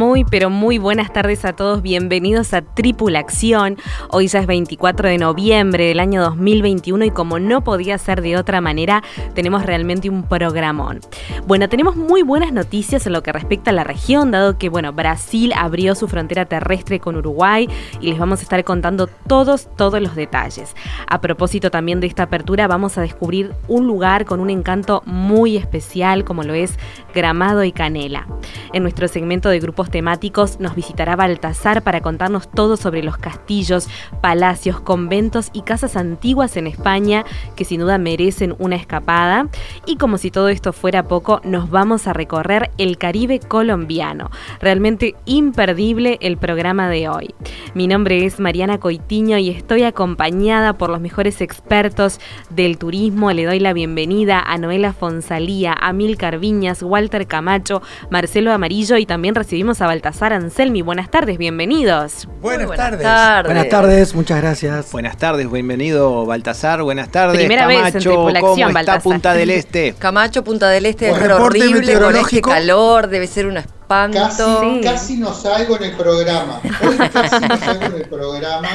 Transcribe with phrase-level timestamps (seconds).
[0.00, 1.82] Muy, pero muy buenas tardes a todos.
[1.82, 3.76] Bienvenidos a Tripulación.
[4.08, 8.38] Hoy ya es 24 de noviembre del año 2021 y como no podía ser de
[8.38, 9.02] otra manera,
[9.34, 11.00] tenemos realmente un programón.
[11.46, 14.94] Bueno, tenemos muy buenas noticias en lo que respecta a la región, dado que, bueno,
[14.94, 17.68] Brasil abrió su frontera terrestre con Uruguay
[18.00, 20.74] y les vamos a estar contando todos, todos los detalles.
[21.08, 25.58] A propósito también de esta apertura, vamos a descubrir un lugar con un encanto muy
[25.58, 26.78] especial, como lo es
[27.14, 28.26] Gramado y Canela.
[28.72, 33.88] En nuestro segmento de grupos temáticos nos visitará Baltasar para contarnos todo sobre los castillos,
[34.20, 37.24] palacios, conventos y casas antiguas en España
[37.56, 39.48] que sin duda merecen una escapada.
[39.86, 44.30] Y como si todo esto fuera poco, nos vamos a recorrer el Caribe colombiano.
[44.60, 47.34] Realmente imperdible el programa de hoy.
[47.74, 53.32] Mi nombre es Mariana Coitiño y estoy acompañada por los mejores expertos del turismo.
[53.32, 59.06] Le doy la bienvenida a Noela Fonsalía, a Mil Carviñas, Walter Camacho, Marcelo Amarillo y
[59.06, 60.80] también recibimos a Baltasar Anselmi.
[60.80, 62.26] Buenas tardes, bienvenidos.
[62.40, 63.06] Buenas, tardes.
[63.44, 64.90] Buenas tardes, muchas gracias.
[64.90, 66.82] Buenas tardes, bienvenido Baltasar.
[66.82, 67.36] Buenas tardes.
[67.36, 68.98] Primera Camacho, vez en Tripulación, ¿cómo está?
[69.00, 69.94] Punta del Este?
[69.98, 72.50] Camacho, Punta del Este, es reporte horrible con este meteorológico.
[72.50, 74.18] calor, debe ser un espanto.
[74.18, 74.80] Casi, Sí.
[74.82, 76.60] casi no salgo en el programa.
[76.64, 78.68] Hoy casi no salgo en el programa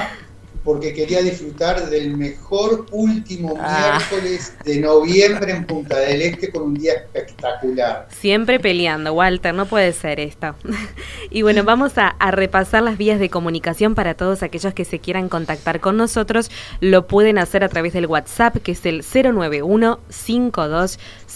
[0.66, 4.00] porque quería disfrutar del mejor último Ah.
[4.10, 8.08] miércoles de noviembre en Punta del Este con un día espectacular.
[8.10, 10.56] Siempre peleando, Walter, no puede ser esto.
[11.30, 15.00] y bueno, vamos a, a repasar las vías de comunicación para todos aquellos que se
[15.00, 16.50] quieran contactar con nosotros.
[16.82, 19.04] Lo pueden hacer a través del WhatsApp, que es el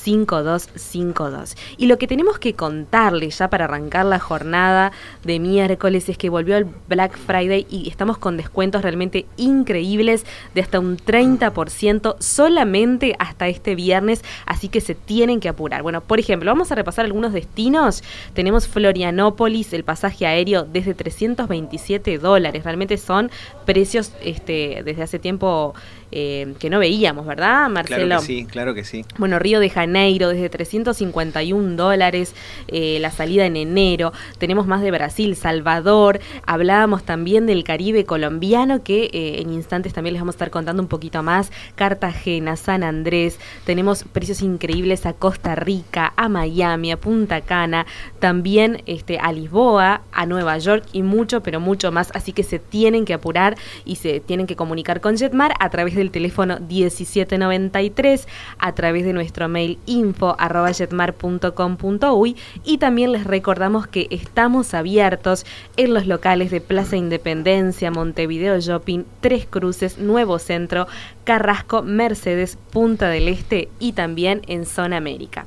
[0.05, 1.55] 091-525252.
[1.77, 4.91] Y lo que tenemos que contarles ya para arrancar la jornada
[5.23, 10.61] de miércoles es que volvió el Black Friday y estamos con descuentos realmente increíbles de
[10.61, 15.83] hasta un 30% solamente hasta este viernes, así que se tienen que apurar.
[15.83, 18.03] Bueno, por ejemplo, vamos a repasar algunos destinos.
[18.33, 22.63] Tenemos Florianópolis, el pasaje aéreo desde 327 dólares.
[22.63, 23.31] Realmente son
[23.65, 25.73] precios este, desde hace tiempo
[26.11, 28.05] eh, que no veíamos, ¿verdad, Marcelo?
[28.05, 29.05] Claro que sí, claro que sí.
[29.17, 32.33] Bueno, Río de Janeiro desde 351 dólares,
[32.67, 34.11] eh, la salida en enero.
[34.37, 36.19] Tenemos más de Brasil, Salvador.
[36.45, 40.81] Hablábamos también del Caribe colombiano, que eh, en instantes también les vamos a estar contando
[40.81, 41.51] un poquito más.
[41.75, 43.39] Cartagena, San Andrés.
[43.65, 47.85] Tenemos precios increíbles a Costa Rica, a Miami, a Punta Cana.
[48.19, 52.11] También este, a Lisboa, a Nueva York y mucho, pero mucho más.
[52.13, 53.55] Así que se tienen que apurar
[53.85, 58.27] y se tienen que comunicar con Jetmar a través del teléfono 1793,
[58.57, 65.45] a través de nuestro mail info arroba jetmar.com.uy y también les recordamos que estamos abiertos
[65.77, 70.87] en los locales de Plaza Independencia, Montevideo Shopping, Tres Cruces, Nuevo Centro,
[71.23, 75.45] Carrasco, Mercedes, Punta del Este y también en Zona América.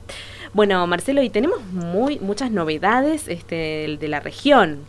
[0.55, 4.81] Bueno, Marcelo, y tenemos muy muchas novedades este, de la región.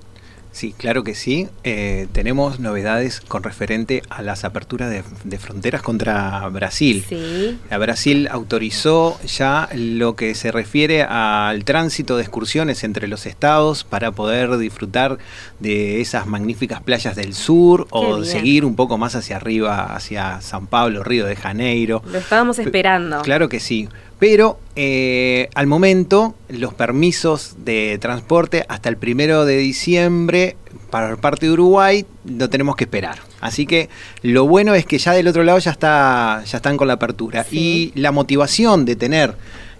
[0.53, 1.47] Sí, claro que sí.
[1.63, 7.03] Eh, tenemos novedades con referente a las aperturas de, de fronteras contra Brasil.
[7.09, 7.57] Sí.
[7.71, 13.83] La Brasil autorizó ya lo que se refiere al tránsito de excursiones entre los estados
[13.83, 15.17] para poder disfrutar
[15.59, 20.67] de esas magníficas playas del sur o seguir un poco más hacia arriba, hacia San
[20.67, 22.03] Pablo, Río de Janeiro.
[22.11, 23.23] Lo estábamos Pe- esperando.
[23.23, 23.89] Claro que sí.
[24.23, 30.55] Pero eh, al momento, los permisos de transporte hasta el primero de diciembre
[30.89, 33.19] para parte de Uruguay no tenemos que esperar.
[33.41, 33.89] Así que
[34.21, 37.43] lo bueno es que ya del otro lado ya está, ya están con la apertura.
[37.43, 37.91] Sí.
[37.95, 39.35] Y la motivación de tener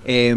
[0.05, 0.35] eh,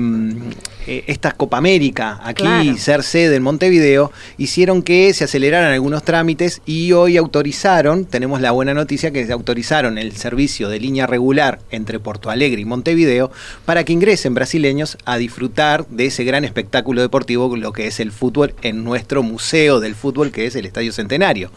[0.86, 2.76] eh, esta Copa América aquí, Claro.
[2.78, 8.52] ser sede en Montevideo, hicieron que se aceleraran algunos trámites y hoy autorizaron, tenemos la
[8.52, 13.32] buena noticia que se autorizaron el servicio de línea regular entre Porto Alegre y Montevideo
[13.64, 18.12] para que ingresen brasileños a disfrutar de ese gran espectáculo deportivo, lo que es el
[18.12, 21.50] fútbol en nuestro museo del fútbol, que es el Estadio Centenario.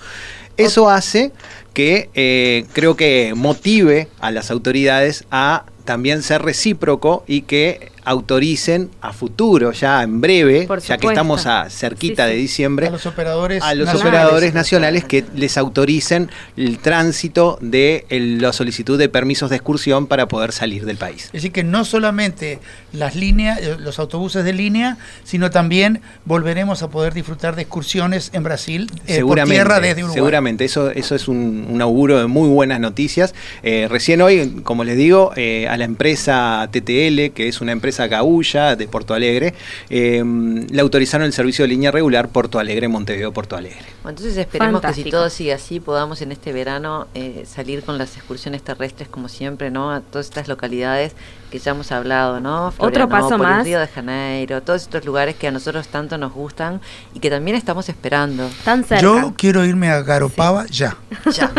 [0.57, 1.31] Eso hace
[1.73, 8.89] que eh, creo que motive a las autoridades a también ser recíproco y que autoricen
[9.01, 13.05] a futuro, ya en breve, ya que estamos a cerquita Sí, de diciembre, A los
[13.05, 14.07] operadores a los nacionales.
[14.19, 20.07] operadores nacionales que les autoricen el tránsito de el- la solicitud de permisos de excursión
[20.07, 21.25] para poder salir del país.
[21.25, 22.59] Es decir, que no solamente
[22.93, 28.31] las líneas, eh, los autobuses de línea, sino también volveremos a poder disfrutar de excursiones
[28.33, 30.15] en Brasil eh, por tierra desde Uruguay.
[30.15, 33.35] seguramente, eso, eso es un, un auguro de muy buenas noticias.
[33.61, 37.98] Eh, recién hoy, como les digo, eh, a la empresa TTL, que es una empresa
[38.07, 39.53] gaulla de Porto Alegre,
[39.89, 40.23] eh,
[40.69, 43.85] le autorizaron el servicio de línea regular Porto Alegre, Montevideo, Porto Alegre.
[44.03, 47.97] Bueno, entonces esperemos que si todo sigue así podamos en este verano eh, salir con
[47.97, 49.91] las excursiones terrestres como siempre, ¿no?
[49.91, 51.13] A todas estas localidades
[51.49, 52.73] que ya hemos hablado, ¿no?
[52.77, 53.65] Otro paso más.
[53.65, 56.79] Río de Janeiro, todos estos lugares que a nosotros tanto nos gustan
[57.13, 58.49] y que también estamos esperando.
[58.63, 59.01] Tan cerca.
[59.01, 60.97] Yo quiero irme a Garopaba ya.
[61.31, 61.51] Ya.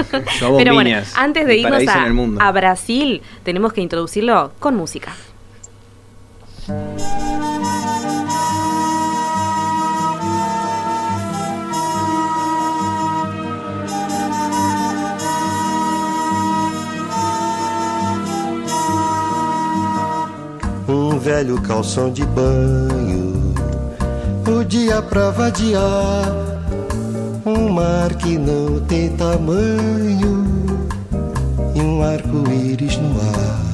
[0.56, 5.14] Pero bueno, antes de el irnos el a Brasil, tenemos que introducirlo con música.
[20.88, 23.55] Um velho calção de banho,
[24.49, 26.26] o dia pra vadiar,
[27.46, 30.44] um mar que não tem tamanho
[31.75, 33.69] e um arco-íris no ar.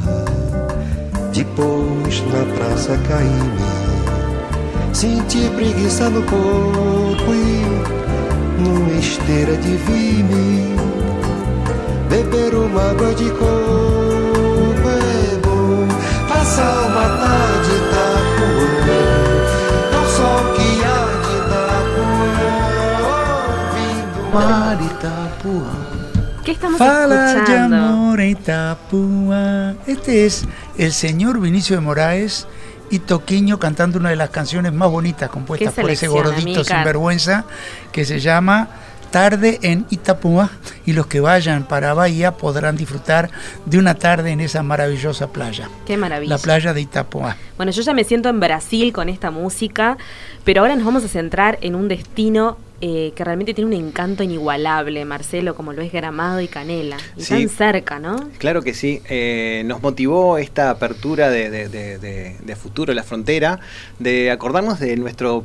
[1.37, 3.69] Depois na praça caí-me,
[4.95, 7.63] senti preguiça no corpo e
[8.59, 10.75] numa esteira de vi-me
[12.09, 15.87] beber uma água de coco é bom.
[16.27, 19.01] Passar uma tarde em Itapuã,
[19.95, 21.35] ao sol que há de
[24.87, 29.75] Itapuã, ouvindo ¿Qué estamos Fala de amor en Itapúa.
[29.87, 30.47] Este es
[30.79, 32.47] el señor Vinicio de Moraes
[32.91, 37.45] y Toquiño cantando una de las canciones más bonitas compuestas por ese gordito sinvergüenza
[37.93, 38.69] que se llama
[39.11, 40.51] Tarde en Itapúa
[40.85, 43.31] y los que vayan para Bahía podrán disfrutar
[43.65, 46.37] de una tarde en esa maravillosa playa, Qué maravilla.
[46.37, 47.37] la playa de Itapúa.
[47.57, 49.97] Bueno, yo ya me siento en Brasil con esta música,
[50.45, 54.23] pero ahora nos vamos a centrar en un destino eh, que realmente tiene un encanto
[54.23, 56.97] inigualable, Marcelo, como lo es Gramado y Canela.
[57.17, 57.31] Y Sí.
[57.31, 58.29] tan cerca, ¿no?
[58.39, 59.01] Claro que sí.
[59.09, 63.61] Eh, nos motivó esta apertura de, de- de- de- futuro la frontera,
[63.99, 65.45] de acordarnos de nuestro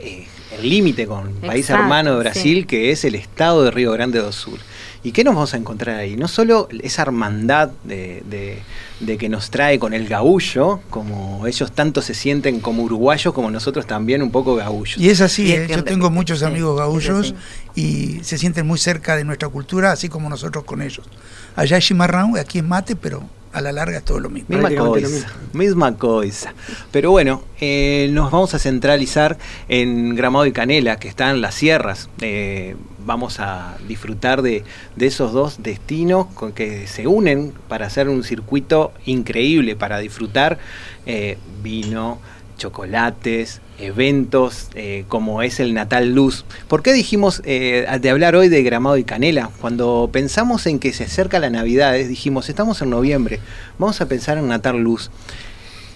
[0.00, 0.26] eh,
[0.58, 2.64] el límite con el país Exacto, hermano de Brasil, sí.
[2.64, 4.58] que es el estado de Río Grande do Sul.
[5.04, 6.16] ¿Y qué nos vamos a encontrar ahí?
[6.16, 8.58] No solo esa hermandad de, de-
[9.00, 13.50] de que nos trae con el gaullo, como ellos tanto se sienten como uruguayos, como
[13.50, 14.96] nosotros también un poco gaullos.
[14.96, 15.74] Y es así, Y es ¿eh?
[15.76, 17.34] yo tengo muchos amigos gaullos
[17.74, 21.06] y se sienten muy cerca de nuestra cultura, así como nosotros con ellos.
[21.54, 23.22] Allá es chimarrón, aquí es mate, pero
[23.52, 24.48] a la larga es todo lo mismo.
[24.56, 26.54] Misma cosa, misma cosa.
[26.90, 29.36] Pero bueno, eh, nos vamos a centralizar
[29.68, 32.08] en Gramado y Canela, que están en las sierras.
[32.20, 32.74] Eh,
[33.04, 34.64] vamos a disfrutar de,
[34.96, 40.58] de esos dos destinos con que se unen para hacer un circuito increíble, para disfrutar
[41.06, 42.18] eh, vino,
[42.56, 46.44] chocolates, eventos eh, como es el Natal Luz.
[46.68, 49.50] ¿Por qué dijimos eh, de hablar hoy de Gramado y Canela?
[49.60, 53.40] Cuando pensamos en que se acerca la Navidad, dijimos, estamos en noviembre,
[53.78, 55.10] vamos a pensar en Natal Luz.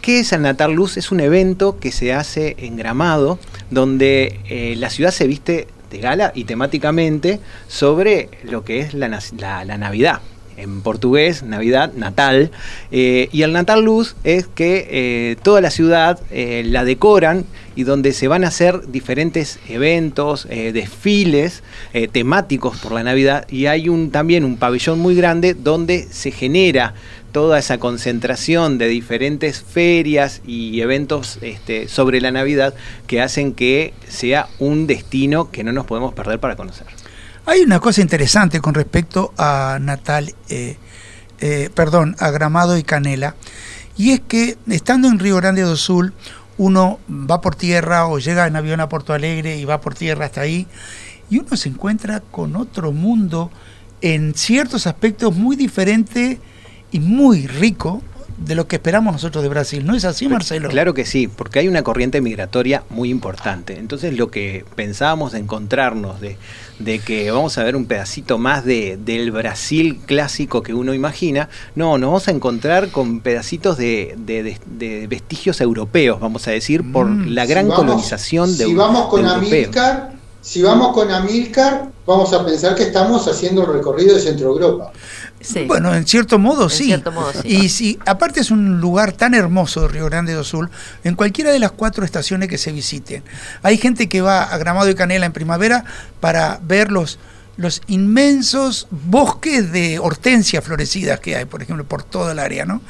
[0.02, 0.96] ¿Qué es el Natal Luz?
[0.96, 3.38] Es un evento que se hace en Gramado,
[3.70, 9.78] donde la ciudad se viste de gala y temáticamente sobre lo que es la, la-
[9.78, 10.20] Navidad.
[10.56, 12.50] En portugués, Navidad, Natal.
[12.90, 17.44] Eh, y el Natal Luz es que eh, toda la ciudad eh, la decoran
[17.76, 21.62] y donde se van a hacer diferentes eventos, desfiles
[22.10, 23.46] temáticos por la Navidad.
[23.48, 26.94] Y hay un, también un pabellón muy grande donde se genera
[27.32, 32.74] toda esa concentración de diferentes ferias y eventos este, sobre la Navidad
[33.06, 36.86] que hacen que sea un destino que no nos podemos perder para conocer.
[37.46, 40.76] Hay una cosa interesante con respecto a Natal, eh,
[41.40, 43.36] eh, perdón, a Gramado y Canela,
[43.96, 46.12] y es que estando en Río Grande do Sul,
[46.58, 50.26] uno va por tierra o llega en avión a Porto Alegre y va por tierra
[50.26, 50.66] hasta ahí,
[51.30, 53.50] y uno se encuentra con otro mundo
[54.00, 56.40] en ciertos aspectos muy diferente
[56.92, 58.02] y muy rico
[58.38, 59.84] de lo que esperamos nosotros de Brasil.
[59.84, 60.68] ¿No es así, Marcelo?
[60.68, 63.76] Claro que sí, porque hay una corriente migratoria muy importante.
[63.80, 66.36] Entonces lo que pensábamos de encontrarnos, de,
[66.78, 71.48] de que vamos a ver un pedacito más de, del Brasil clásico que uno imagina,
[71.74, 77.06] no, nos vamos a encontrar con pedacitos de, de- vestigios europeos, vamos a decir, por
[77.08, 77.30] Mm.
[77.30, 79.26] la gran Si vamos- colonización de, Si vamos con.
[79.26, 84.48] Amílcar, si vamos con Amilcar, vamos a pensar que estamos haciendo el recorrido de Centro
[84.48, 84.92] Europa.
[85.40, 85.64] Sí.
[85.66, 86.84] Bueno, en cierto modo En sí.
[86.84, 87.40] cierto modo, sí.
[87.44, 90.70] Y si aparte es un lugar tan hermoso de Río Grande do Sul,
[91.04, 93.22] en cualquiera de las cuatro estaciones que se visiten.
[93.62, 95.84] Hay gente que va a Gramado y Canela en primavera
[96.20, 97.18] para ver los,
[97.56, 102.80] los inmensos bosques de hortensias florecidas que hay, por ejemplo, por toda el área, ¿no?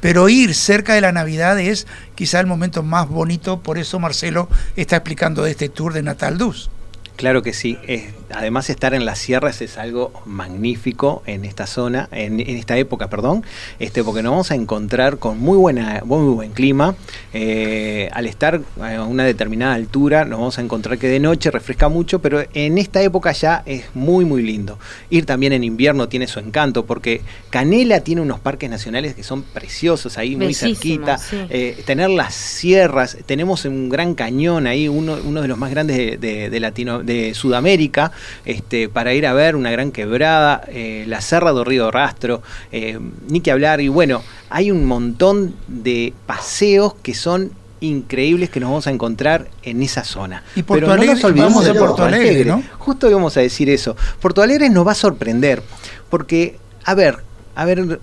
[0.00, 4.48] Pero ir cerca de la Navidad es quizá el momento más bonito, por eso Marcelo
[4.76, 6.70] está explicando de este tour de Natal Dus.
[7.16, 7.78] Claro que sí.
[7.86, 12.76] Es- además, estar en las sierras es algo magnífico en esta zona, en, en esta
[12.76, 13.44] época, perdón,
[13.78, 16.94] este, porque nos vamos a encontrar con muy buena, muy buen clima.
[17.32, 21.88] Eh, al estar a una determinada altura, nos vamos a encontrar que de noche refresca
[21.88, 24.78] mucho, pero en esta época ya es muy, muy lindo.
[25.10, 29.42] Ir también en invierno tiene su encanto, porque Canela tiene unos parques nacionales que son
[29.42, 31.18] preciosos ahí, muy Bellísimo, cerquita.
[31.18, 31.36] sí.
[31.50, 35.96] Eh, tener las sierras, tenemos un gran cañón ahí, uno, uno de los más grandes
[35.96, 38.12] de, de- de Latino, de Sudamérica,
[38.44, 42.42] este, para ir a ver una gran quebrada, eh, la Serra do Río Rastro,
[42.72, 48.60] eh, ni que hablar, y bueno, hay un montón de paseos que son increíbles que
[48.60, 50.42] nos vamos a encontrar en esa zona.
[50.54, 52.28] Y Porto Pero no nos Alegre, de de Porto Porto Alegre.
[52.28, 52.62] Alegre, ¿no?
[52.78, 53.96] Justo íbamos a decir eso.
[54.20, 55.62] Porto Alegre nos va a sorprender,
[56.08, 57.18] porque, a ver,
[57.54, 58.00] a ver,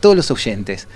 [0.00, 0.88] todos los oyentes.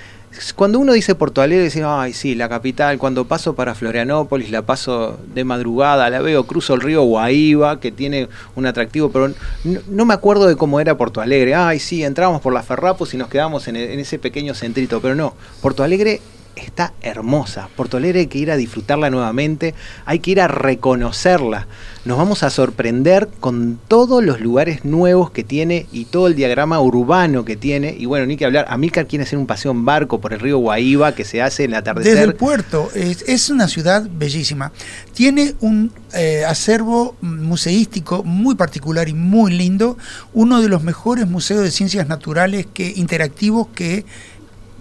[0.57, 2.99] Cuando uno dice Porto Alegre, dice, ay, sí, la capital.
[2.99, 7.93] Cuando paso para Florianópolis, la paso de madrugada, la veo, cruzo el río Guaíba, que
[7.93, 9.33] tiene un atractivo, pero
[9.65, 11.55] no, me acuerdo de cómo era Porto Alegre.
[11.55, 15.15] Ay, sí, entramos por las Ferrapos y nos quedamos en, en ese pequeño centrito, pero
[15.15, 15.35] no.
[15.61, 16.21] Porto Alegre
[16.57, 17.69] está hermosa.
[17.77, 21.67] Porto Alegre hay que ir a disfrutarla nuevamente, hay que ir a reconocerla.
[22.05, 26.81] Nos vamos a sorprender con todos los lugares nuevos que tiene y todo el diagrama
[26.81, 27.95] urbano que tiene.
[27.99, 30.59] Y bueno, ni que hablar, Amílcar quiere hacer un paseo en barco por el río
[30.59, 32.15] Guaíba que se hace en el atardecer.
[32.15, 34.73] Desde el puerto, es, es una ciudad bellísima.
[35.15, 39.97] Tiene un eh, acervo museístico muy particular y muy lindo,
[40.35, 44.05] uno de los mejores museos de ciencias naturales que, interactivos que,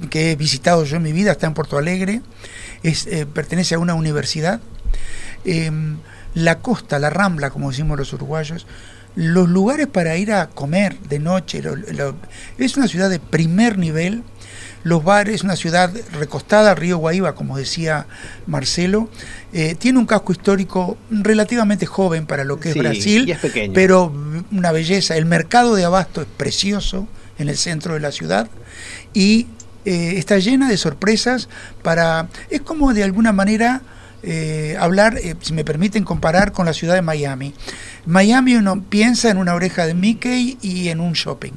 [0.09, 2.21] que he visitado yo en mi vida, está en Porto Alegre,
[2.83, 4.59] es, eh, pertenece a una universidad.
[5.45, 5.97] Em,
[6.33, 8.65] la costa, la rambla, como decimos los uruguayos,
[9.15, 12.15] los lugares para ir a comer de noche, lo- lo-
[12.57, 14.23] es una ciudad de primer nivel,
[14.83, 18.07] los bares, una ciudad recostada río Guaíba, como decía
[18.47, 19.09] Marcelo,
[19.53, 23.39] eh, tiene un casco histórico relativamente joven para lo que Sí, es Brasil, y es
[23.39, 23.73] pequeño.
[23.73, 24.11] pero
[24.51, 25.17] una belleza.
[25.17, 28.47] El mercado de abasto es precioso en el centro de la ciudad
[29.13, 29.47] y
[29.83, 31.49] eh, está llena de sorpresas
[31.81, 32.27] para...
[32.49, 33.81] Es como de alguna manera
[34.21, 37.55] eh, hablar, eh, si me permiten comparar con la ciudad de Miami.
[38.05, 41.53] Miami uno piensa en una oreja de Mickey y en un shopping.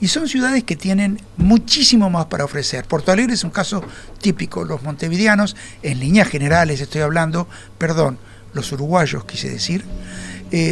[0.00, 2.86] Y son ciudades que tienen muchísimo más para ofrecer.
[2.86, 3.82] Porto Alegre es un caso
[4.20, 4.64] típico.
[4.64, 7.46] Los montevideanos, en líneas generales estoy hablando,
[7.78, 8.18] perdón,
[8.54, 9.84] los uruguayos quise decir,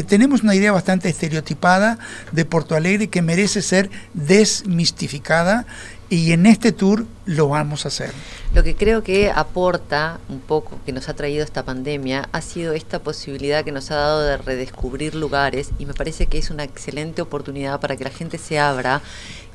[0.07, 1.99] tenemos una idea bastante estereotipada
[2.31, 5.67] de Porto Alegre que merece ser desmistificada
[6.13, 8.13] y en este tour lo vamos a hacer.
[8.55, 12.75] Lo que creo que aporta un poco, que nos ha traído esta pandemia, ha sido
[12.75, 16.65] esta posibilidad que nos ha dado de redescubrir lugares y me parece que es una
[16.65, 19.01] excelente oportunidad para que la gente se abra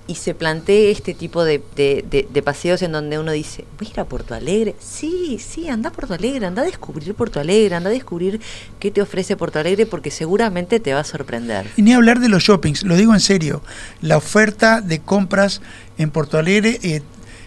[0.10, 3.88] y se plantee este tipo de, de- de- de paseos en donde uno dice, voy
[3.88, 4.74] a ir a Porto Alegre.
[4.80, 8.40] Sí, sí, anda a Porto Alegre, anda a descubrir Porto Alegre, anda a descubrir
[8.80, 11.70] qué te ofrece Porto Alegre porque seguramente te va a sorprender.
[11.76, 13.62] Y ni hablar de los shoppings, lo digo en serio,
[14.02, 15.62] la oferta de compras
[15.98, 17.02] en Porto Alegre eh,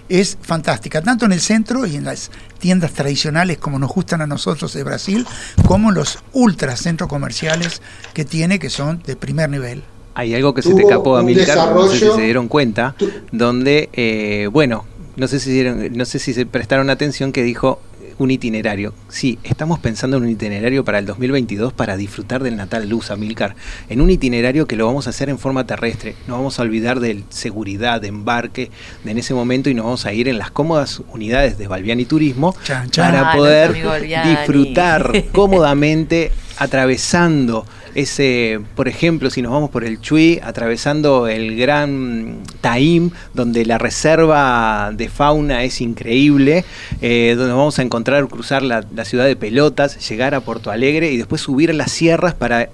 [0.09, 4.27] es fantástica, tanto en el centro y en las tiendas tradicionales como nos gustan a
[4.27, 5.25] nosotros de Brasil,
[5.67, 7.81] como en los ultra centros comerciales
[8.13, 9.83] que tiene, que son de primer nivel.
[10.15, 12.97] Hay algo que se te escapó a un Milcar, no sé si se dieron cuenta,
[13.31, 14.85] donde, eh, bueno,
[15.17, 17.81] no sé si dieron- no sé si se prestaron atención que dijo
[18.21, 18.93] un itinerario.
[19.09, 23.57] Sí, estamos pensando en un itinerario para el 2022 para disfrutar del Natal Luz, Amilcar.
[23.89, 26.15] En un itinerario que lo vamos a hacer en forma terrestre.
[26.29, 28.71] No vamos a olvidar de seguridad, de embarque,
[29.05, 32.05] de en ese momento y nos vamos a ir en las cómodas unidades de Balbiani
[32.05, 33.11] Turismo Chan, chan.
[33.13, 34.31] para Ah, poder Balbiani.
[34.31, 36.31] disfrutar cómodamente
[36.61, 37.65] atravesando
[37.95, 43.79] ese, por ejemplo, si nos vamos por el Chuy, atravesando el gran Taim, donde la
[43.79, 46.65] reserva de fauna es increíble,
[47.01, 51.17] eh, donde vamos a encontrar, cruzar la, ciudad de Pelotas, llegar a Porto Alegre y
[51.17, 52.69] después subir las sierras para,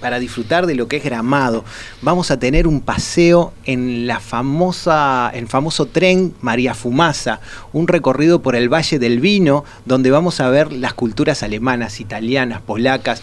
[0.00, 1.64] para disfrutar de lo que es Gramado.
[2.00, 7.40] Vamos a tener un paseo en la famosa, el famoso tren María Fumasa,
[7.74, 12.62] un recorrido por el Valle del Vino, donde vamos a ver las culturas alemanas, italianas,
[12.62, 13.22] polacas,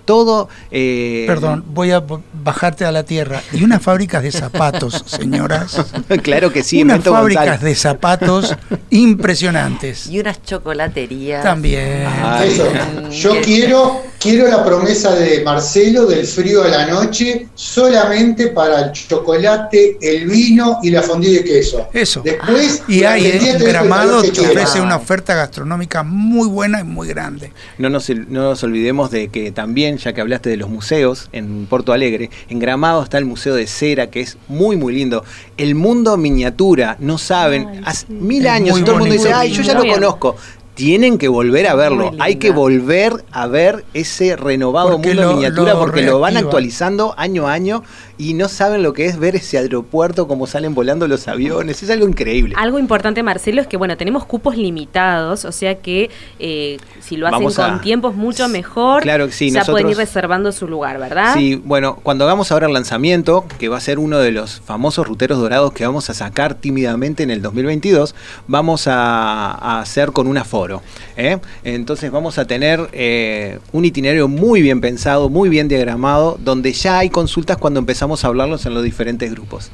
[0.11, 0.49] todo...
[0.71, 2.03] eh, Perdón, voy a
[2.43, 3.41] bajarte a la tierra.
[3.53, 5.77] Y unas fábricas de zapatos, señoras.
[6.21, 7.61] claro que sí, unas fábricas González.
[7.61, 8.55] de zapatos
[8.89, 10.07] impresionantes.
[10.07, 11.43] Y unas chocolaterías.
[11.43, 12.07] También.
[12.23, 12.49] Ay.
[12.49, 12.65] Eso.
[13.11, 18.81] Yo que- quiero Quiero la promesa de Marcelo del frío a la noche solamente para
[18.81, 21.87] el chocolate, el vino y la fondue de queso.
[21.91, 22.21] Eso.
[22.23, 27.07] Después, Y hay día en Gramado que ofrece una oferta gastronómica muy buena y muy
[27.07, 27.51] grande.
[27.79, 31.65] No nos, no nos olvidemos de que también, ya que hablaste de los museos en
[31.67, 35.23] Porto Alegre, en Gramado está el Museo de Cera, que es muy, muy lindo.
[35.57, 38.13] El mundo miniatura, no saben, Ay, hace sí.
[38.13, 39.95] mil Es años todo el mundo dice, ay, yo ya lo bien.
[39.95, 40.35] conozco.
[40.73, 42.11] Tienen que volver a verlo.
[42.19, 46.37] Hay que volver a ver ese renovado Porque mundo lo- miniatura lo porque lo van
[46.37, 47.83] actualizando año a año
[48.29, 51.81] y no saben lo que es ver ese aeropuerto, cómo salen volando los aviones.
[51.81, 52.53] Es algo increíble.
[52.57, 56.09] Algo importante, Marcelo, es que bueno, tenemos cupos limitados, o sea que
[56.39, 59.89] eh, si lo hacen Vamos con a- tiempos mucho mejor, Claro que sí, ya pueden
[59.89, 61.33] ir reservando su lugar, ¿verdad?
[61.33, 65.07] Sí, bueno, cuando hagamos ahora el lanzamiento, que va a ser uno de los famosos
[65.07, 68.13] ruteros dorados que vamos a sacar tímidamente en el 2022,
[68.47, 70.81] vamos a, a hacer con un aforo.
[71.17, 71.39] ¿eh?
[71.63, 76.99] Entonces vamos a tener eh, un itinerario muy bien pensado, muy bien diagramado, donde ya
[76.99, 79.71] hay consultas cuando empezamos a hablarlos en los diferentes grupos.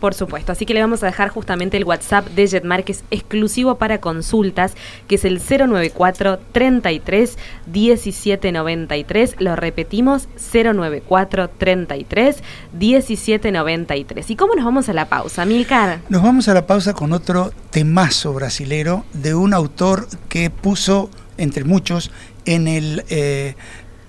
[0.00, 3.02] Por supuesto, así que le vamos a dejar justamente el WhatsApp de Jetmar que es
[3.10, 4.74] exclusivo para consultas,
[5.08, 9.36] que es el 094 33 1793.
[9.38, 12.42] Lo repetimos, 094 33
[12.78, 14.30] 1793.
[14.30, 16.00] ¿Y cómo nos vamos a la pausa, Milcar?
[16.10, 21.64] Nos vamos a la pausa con otro temazo brasilero de un autor que puso, entre
[21.64, 22.10] muchos,
[22.44, 23.54] en el eh,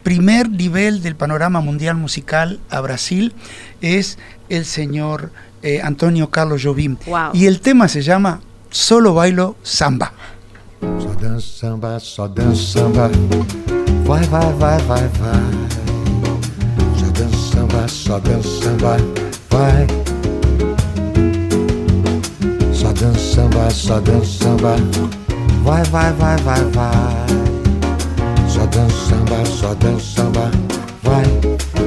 [0.08, 3.34] primer nivel del panorama mundial musical a Brasil,
[3.82, 4.18] es
[4.50, 5.32] el señor
[5.62, 6.98] eh, Antonio Carlos Jobim.
[7.06, 7.32] Wow.
[7.34, 10.12] Y el tema se llama Solo bailo samba.
[11.00, 13.10] Só dança samba, só dança samba.
[14.06, 15.42] Vai, vai, vai, vai, vai.
[16.98, 18.98] Só dança samba, só dança samba.
[19.50, 19.88] Vai.
[22.74, 24.76] Só dança samba, só dança samba.
[25.64, 27.26] Vai, vai, vai, vai, vai.
[28.50, 30.52] Só dança samba, só dança samba.
[31.04, 31.87] Vai.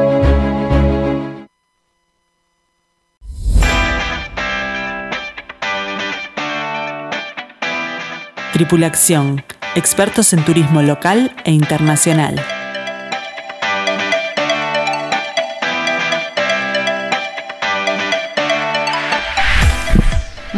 [8.61, 9.43] Tripulación,
[9.73, 12.39] expertos en turismo local e internacional.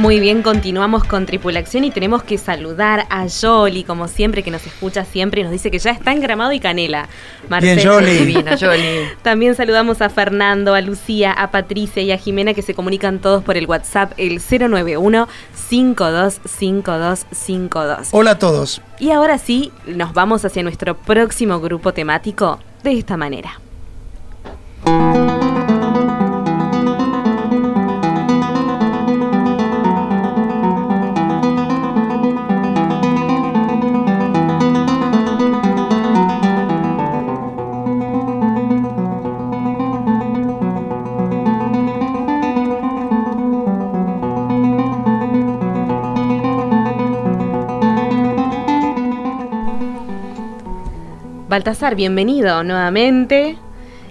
[0.04, 4.68] Muy bien, continuamos con Tripulación y tenemos que saludar a Yoli, como siempre, que nos
[4.68, 7.08] escucha siempre y nos dice que ya está en Gramado y Canela.
[7.62, 8.18] Bien, Yoli.
[8.18, 9.08] Divina, Yoli.
[9.22, 13.46] También saludamos a Fernando, a Lucía, a Patricia y a Jimena que se comunican todos
[13.46, 15.30] por el WhatsApp el 091
[15.70, 18.10] 525252.
[18.12, 18.82] Hola a todos.
[19.00, 23.58] Y ahora sí, nos vamos hacia nuestro próximo grupo temático de esta manera.
[51.50, 53.58] Baltasar, bienvenido nuevamente.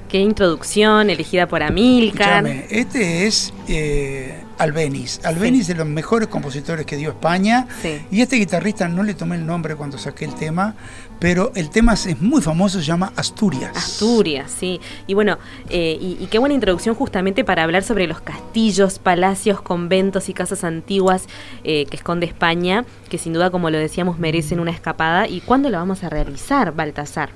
[0.09, 2.47] Qué introducción elegida por Amilcar.
[2.47, 5.21] Este es eh, Albeniz.
[5.25, 7.67] Albeniz de los mejores compositores que dio España.
[7.81, 8.01] Sí.
[8.11, 10.75] Y este guitarrista no le tomé el nombre cuando saqué el tema,
[11.19, 13.77] pero el tema es muy famoso, se llama Asturias.
[13.77, 14.81] Asturias, sí.
[15.07, 15.39] Y bueno,
[15.69, 20.35] eh, y, y qué buena introducción justamente para hablar sobre los castillos, palacios, conventos y
[20.35, 21.27] casas antiguas
[21.65, 25.29] eh, que esconde España, que sin duda, como lo decíamos, merecen una escapada.
[25.29, 27.31] ¿Y cuándo lo vamos a realizar, Baltasar?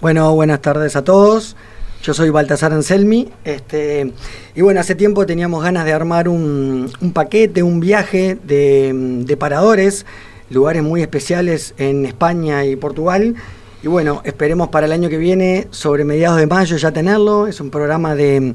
[0.00, 1.56] Bueno, buenas tardes a todos.
[2.04, 3.30] Yo soy Baltasar Anselmi.
[3.46, 4.12] Este,
[4.54, 9.36] y bueno, hace tiempo teníamos ganas de armar un, un paquete, un viaje de, de
[9.38, 10.04] paradores,
[10.50, 13.36] lugares muy especiales en España y Portugal.
[13.82, 17.46] Y bueno, esperemos para el año que viene, sobre mediados de mayo, ya tenerlo.
[17.46, 18.54] Es un programa de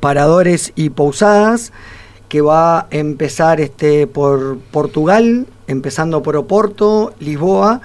[0.00, 1.72] paradores y pousadas
[2.28, 7.80] que va a empezar este, por Portugal, empezando por Oporto, Lisboa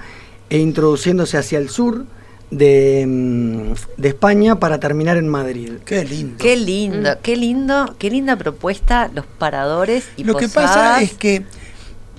[0.50, 2.04] e introduciéndose hacia el sur,
[2.50, 5.72] de, mm, de España para terminar en Madrid.
[5.84, 6.36] Qué lindo.
[6.38, 11.44] Qué lindo, qué lindo, qué linda propuesta, los paradores y Lo que pasa es que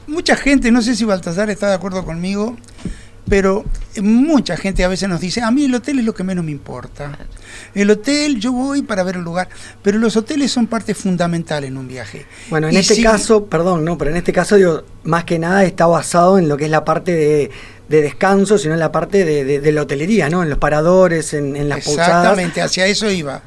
[0.08, 2.56] mucha gente, no sé si Baltasar está de acuerdo conmigo,
[3.28, 3.66] pero
[4.04, 6.52] mucha gente a veces nos dice, a mí el hotel es lo que menos me
[6.52, 7.18] importa.
[7.74, 9.50] El hotel, yo voy para ver el lugar,
[9.82, 12.28] pero los hoteles son parte fundamental en un viaje.
[12.52, 15.40] Bueno, en Y este si- caso, perdón, no, pero en este caso digo, más que
[15.40, 17.52] nada está basado en lo que es la parte de,
[17.90, 20.44] de descanso, sino en la parte de, de- de la hotelería, ¿no?
[20.44, 23.42] En los paradores, en, en las pousadas, Exactamente, hacia eso iba.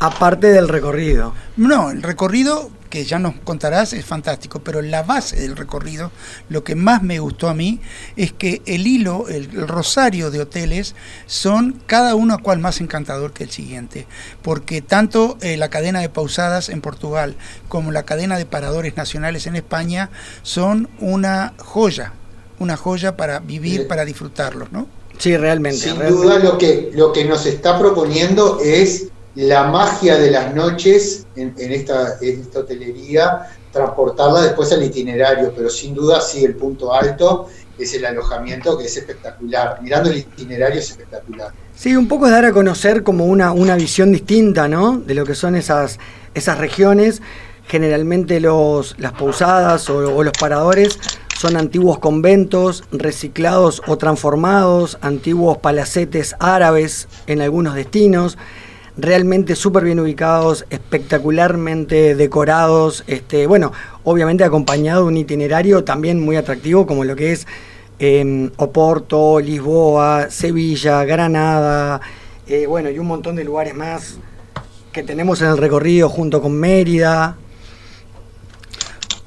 [0.00, 1.34] aparte del recorrido.
[1.56, 6.12] No, el recorrido que ya nos contarás es fantástico, pero la base del recorrido,
[6.48, 7.80] lo que más me gustó a mí,
[8.14, 10.94] es que el hilo, el, el rosario de hoteles
[11.26, 14.06] son cada uno cual más encantador que el siguiente,
[14.42, 17.34] porque tanto eh, la cadena de pausadas en Portugal
[17.68, 20.10] como la cadena de paradores nacionales en España
[20.42, 22.12] son una joya,
[22.58, 24.86] una joya para vivir, para disfrutarlos, ¿no?
[25.18, 25.78] Sí, realmente.
[25.78, 26.22] Sin realmente.
[26.22, 31.54] duda lo que, lo que nos está proponiendo es la magia de las noches en,
[31.58, 36.94] en esta, en esta hotelería, transportarla después al itinerario, pero sin duda sí el punto
[36.94, 39.80] alto es el alojamiento que es espectacular.
[39.82, 41.52] Mirando el itinerario es espectacular.
[41.74, 44.98] Sí, un poco es dar a conocer como una, una visión distinta, ¿no?
[44.98, 45.98] De lo que son esas,
[46.34, 47.20] esas regiones.
[47.66, 50.98] Generalmente los, las pousadas o, o los paradores
[51.44, 58.38] son antiguos conventos reciclados o transformados, antiguos palacetes árabes en algunos destinos,
[58.96, 63.72] realmente súper bien ubicados, espectacularmente decorados, este, bueno,
[64.04, 67.46] obviamente acompañado de un itinerario también muy atractivo como lo que es
[67.98, 72.00] eh, Oporto, Lisboa, Sevilla, Granada,
[72.46, 74.16] eh, bueno, y un montón de lugares más
[74.92, 77.36] que tenemos en el recorrido junto con Mérida.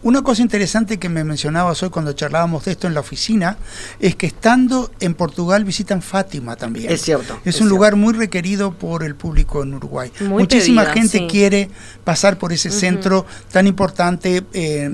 [0.07, 3.57] Una cosa interesante que me mencionabas hoy cuando charlábamos de esto en la oficina
[3.99, 6.89] es que estando en Portugal visitan Fátima también.
[6.89, 7.75] Es cierto, Es, es un cierto.
[7.75, 10.09] lugar muy requerido por el público en Uruguay.
[10.21, 11.27] Muy Muchísima gente sí.
[11.29, 11.69] quiere
[12.05, 14.89] pasar por ese centro tan importante, eh,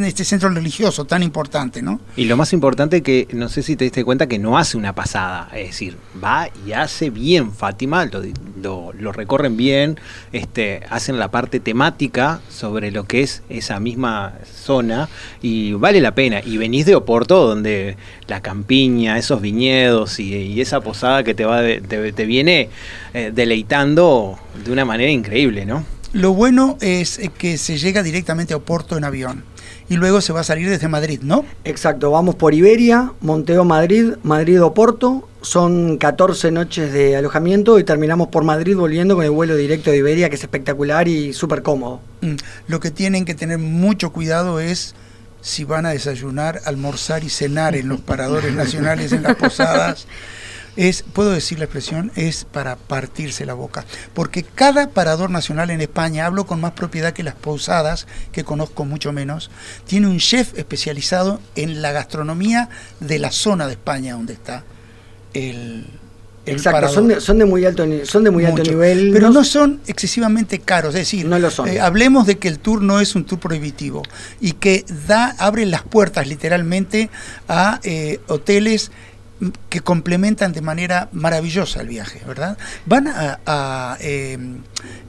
[0.00, 1.98] este centro religioso tan importante, ¿no?
[2.14, 4.94] Y lo más importante que no sé si te diste cuenta que no hace una
[4.94, 8.20] pasada, es decir, va y hace bien Fátima, lo,
[8.62, 9.98] lo- lo recorren bien,
[10.30, 15.08] este, hacen la parte temática sobre lo que es esa misma zona
[15.40, 16.40] y vale la pena.
[16.44, 21.60] Y venís de Oporto, donde la campiña, esos viñedos y, esa posada que te va
[21.62, 22.68] de- te, viene
[23.14, 25.84] eh, deleitando de una manera increíble, ¿no?
[26.12, 29.44] Lo bueno es que se llega directamente a Oporto en avión
[29.88, 31.44] y luego se va a salir desde Madrid, ¿no?
[31.64, 38.28] Exacto, vamos por Iberia, Monteo Madrid, Madrid Oporto, son 14 noches de alojamiento y terminamos
[38.28, 42.00] por Madrid volviendo con el vuelo directo de Iberia que es espectacular y súper cómodo.
[42.20, 42.36] Mm,
[42.68, 44.94] Lo que tienen que tener mucho cuidado es
[45.40, 50.06] si van a desayunar, almorzar y cenar en los paradores nacionales, en las posadas.
[50.76, 53.84] Es, puedo decir la expresión, es para partirse la boca.
[54.14, 58.84] Porque cada parador nacional en España, hablo con más propiedad que las posadas, que conozco
[58.86, 59.50] mucho menos,
[59.86, 64.64] tiene un chef especializado en la gastronomía de la zona de España donde está
[65.34, 65.84] el,
[66.44, 69.10] Exacto, son de, son de muy alto, son de muy alto nivel.
[69.12, 71.68] Pero no- son excesivamente caros, es decir, No lo son.
[71.68, 74.02] eh, hablemos de que el tour no es un tour prohibitivo
[74.40, 77.10] y que da, abre las puertas literalmente
[77.46, 78.90] a eh, hoteles
[79.68, 82.56] que complementan de manera maravillosa el viaje, ¿verdad?
[82.86, 84.38] Van a, a, eh,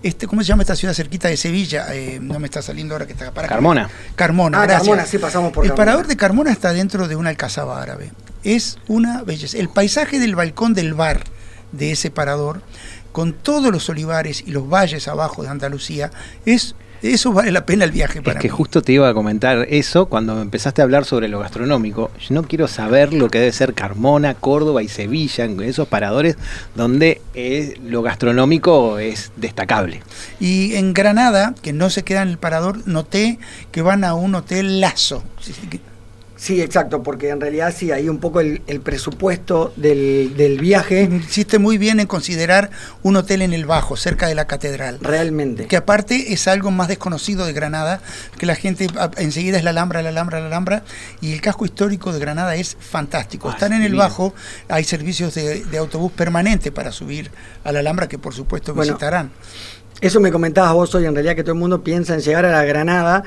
[0.01, 1.93] este, ¿cómo se llama esta ciudad cerquita de Sevilla?
[1.93, 3.89] Eh, no me está saliendo ahora que está para Carmona.
[4.15, 4.87] Carmona, Ah, gracias.
[4.87, 5.85] Carmona, sí, pasamos por El Carmona.
[5.85, 8.11] parador de Carmona está dentro de una alcazaba árabe.
[8.43, 9.57] Es una belleza.
[9.57, 11.23] El paisaje del balcón del bar
[11.71, 12.61] de ese parador,
[13.11, 16.11] con todos los olivares y los valles abajo de Andalucía,
[16.45, 18.55] es eso vale la pena el viaje para Es que mí.
[18.55, 22.11] justo te iba a comentar eso cuando me empezaste a hablar sobre lo gastronómico.
[22.19, 26.37] Yo no quiero saber lo que debe ser Carmona, Córdoba y Sevilla, en esos paradores
[26.75, 30.01] donde eh, lo gastronómico es destacable.
[30.39, 33.37] Y en Granada, que no se queda en el parador, noté
[33.71, 35.23] que van a un hotel Lazo.
[36.43, 41.10] Sí, exacto, porque en realidad sí, ahí un poco el, el presupuesto del, del viaje,
[41.25, 42.69] Hiciste muy bien en considerar
[43.01, 44.99] un hotel en el Bajo, cerca de la catedral.
[44.99, 45.67] realmente.
[45.67, 48.01] que aparte es algo más desconocido de Granada,
[48.38, 50.84] que la gente enseguida es la Alhambra, la Alhambra, la Alhambra,
[51.21, 53.47] y el casco histórico de Granada es fantástico.
[53.47, 53.95] Ah, Están es en el.
[53.95, 54.34] Bajo,
[54.67, 57.32] hay servicios de, de autobús permanente para subir
[57.63, 59.32] a la Alhambra, que por supuesto Bueno, visitarán.
[60.01, 62.51] Eso me comentabas vos hoy, en realidad que todo el mundo piensa en llegar a
[62.51, 63.23] la Granada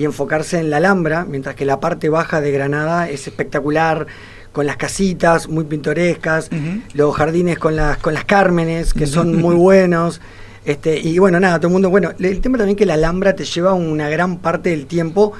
[0.00, 4.06] y enfocarse en la Alhambra, mientras que la parte baja de Granada es espectacular,
[4.50, 6.48] con las casitas muy pintorescas,
[6.94, 10.22] los jardines con las, con las cármenes, que son muy buenos.
[10.64, 13.44] Este, y bueno, nada, todo el mundo, bueno, el tema también que la Alhambra te
[13.44, 15.34] lleva una gran parte del tiempo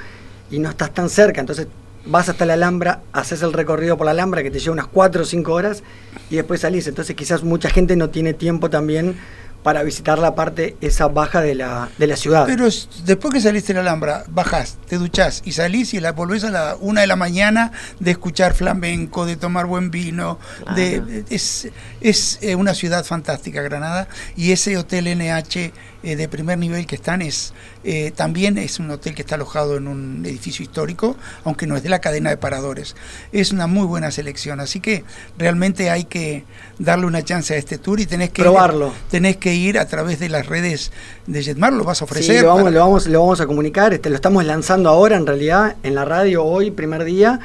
[0.51, 1.65] y no estás tan cerca, entonces
[2.05, 5.23] vas hasta la Alhambra, haces el recorrido por la Alhambra que te lleva unas 4
[5.23, 5.81] o 5 horas
[6.29, 6.85] y después salís.
[6.85, 9.15] Entonces quizás mucha gente no tiene tiempo también
[9.63, 12.45] para visitar la parte esa baja de la, de la ciudad.
[12.45, 12.67] Pero
[13.05, 16.49] después que saliste de la Alhambra, bajás, te duchás y salís y la volvés a
[16.49, 20.39] la una de la mañana de escuchar flamenco, de tomar buen vino.
[20.75, 21.69] De, es
[22.01, 24.07] es eh, una ciudad fantástica, Granada.
[24.35, 25.71] Y ese hotel NH
[26.03, 29.77] eh, de primer nivel que están es eh, también es un hotel que está alojado
[29.77, 32.95] en un edificio histórico, aunque no es de la cadena de paradores.
[33.31, 34.59] Es una muy buena selección.
[34.59, 35.03] Así que
[35.37, 36.43] realmente hay que
[36.79, 38.93] darle una chance a este tour y tenés que Probarlo.
[39.09, 40.91] tenés que ir a través de las redes
[41.27, 42.35] de Jetmar, lo vas a ofrecer.
[42.37, 43.93] Sí, lo vamos, para- lo vamos, lo vamos a comunicar.
[43.93, 47.39] Este, lo estamos lanzando ahora en realidad en la radio hoy, primer día.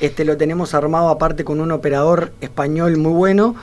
[0.00, 3.56] Este, lo tenemos armado aparte con un operador español muy bueno.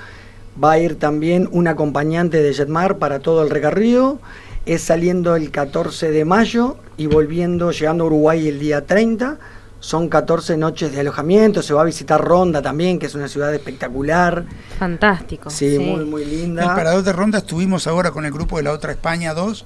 [0.62, 4.20] Va a ir también un acompañante de Jetmar para todo el recorrido.
[4.66, 9.38] Es saliendo el 14 de mayo y volviendo, llegando a Uruguay el día 30.
[9.80, 11.62] Son 14 noches de alojamiento.
[11.62, 14.46] Se va a visitar Ronda también, que es una ciudad espectacular.
[14.80, 15.50] Fantástico.
[15.50, 16.64] Sí, muy, muy linda.
[16.64, 19.66] En el Parador de Ronda estuvimos ahora con el grupo de la otra España 2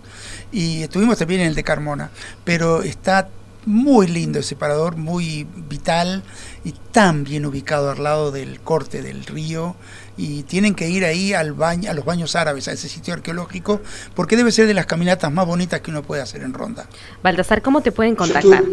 [0.51, 2.09] y estuvimos también en el de Carmona,
[2.43, 3.29] pero está
[3.65, 6.23] muy lindo ese parador, muy vital
[6.63, 9.75] y tan bien ubicado al lado del corte del río
[10.21, 13.79] y tienen que ir ahí al baño, a los baños árabes, a ese sitio arqueológico,
[14.15, 16.87] porque debe ser de las caminatas más bonitas que uno puede hacer en Ronda.
[17.23, 18.63] Baltasar, ¿cómo te pueden contactar?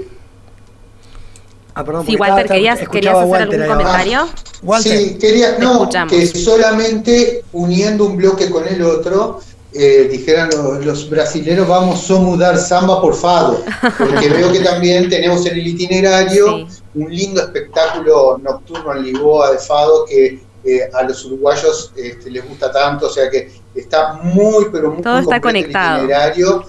[1.75, 4.29] Ah, perdón, Sí, Walter, estaba- ¿querías, hacer Walter algún comentario?
[4.63, 6.13] Walter, Sí, quería, no, escuchamos.
[6.13, 9.41] que solamente uniendo un bloque con el otro,
[9.75, 13.63] eh, dijeran los, los brasileros, vamos a mudar samba por fado,
[13.99, 16.67] porque veo que también tenemos en el itinerario Sí.
[16.95, 22.47] un lindo espectáculo nocturno en Lisboa de fado que eh, a los uruguayos este, les
[22.49, 25.99] gusta tanto, o sea que está muy, pero muy Todo está el conectado.
[25.99, 26.65] itinerario.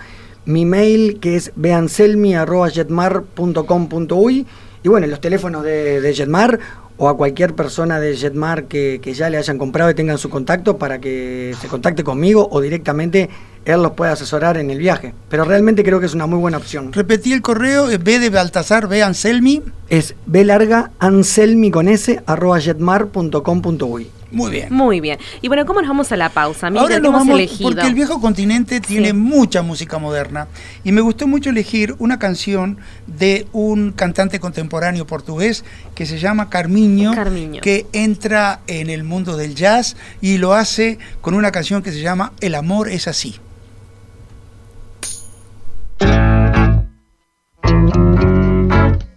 [0.47, 4.47] Mi mail que es beanselmi.jetmar.com.uy.
[4.85, 6.61] Y bueno, los teléfonos de, de Jetmar
[6.99, 10.29] o a cualquier persona de Jetmar que, que ya le hayan comprado y tengan su
[10.29, 13.31] contacto para que se contacte conmigo o directamente
[13.65, 15.15] él los pueda asesorar en el viaje.
[15.31, 16.93] Pero realmente creo que es una muy buena opción.
[16.93, 19.63] Repetí el correo, eh, B de Baltasar, B Anselmi.
[19.89, 24.11] es b larga anselmi con s arroba jetmar.com.uy.
[24.35, 24.69] Muy bien.
[24.73, 25.19] Muy bien.
[25.43, 26.71] Y bueno, ¿cómo nos vamos a la pausa?
[26.71, 27.71] Mira, Ahora ¿qué nos hemos vamos, elegido?
[27.71, 30.49] porque el viejo continente tiene mucha música moderna
[30.85, 36.51] y me gustó mucho elegir una canción de un cantante contemporáneo portugués que se llama
[36.51, 37.61] Carmiño, Carmiño.
[37.61, 42.01] que entra en el mundo del jazz y lo hace con una canción que se
[42.01, 43.37] llama El amor es así.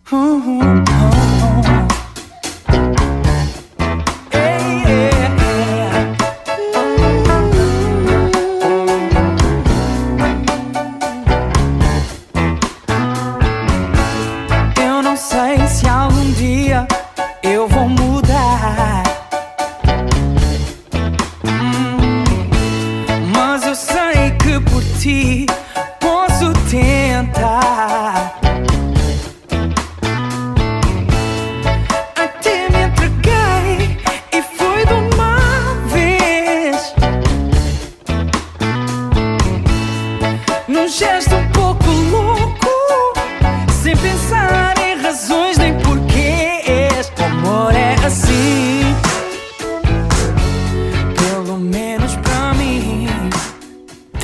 [0.10, 0.97] Eu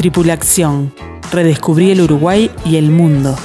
[0.04, 0.94] Tripulación.
[1.32, 3.38] Redescubrí el Uruguay y el mundo.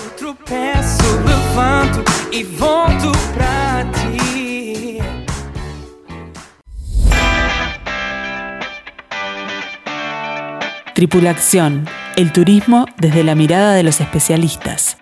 [10.97, 11.87] Tripulación.
[12.16, 14.99] El turismo desde la mirada de los especialistas.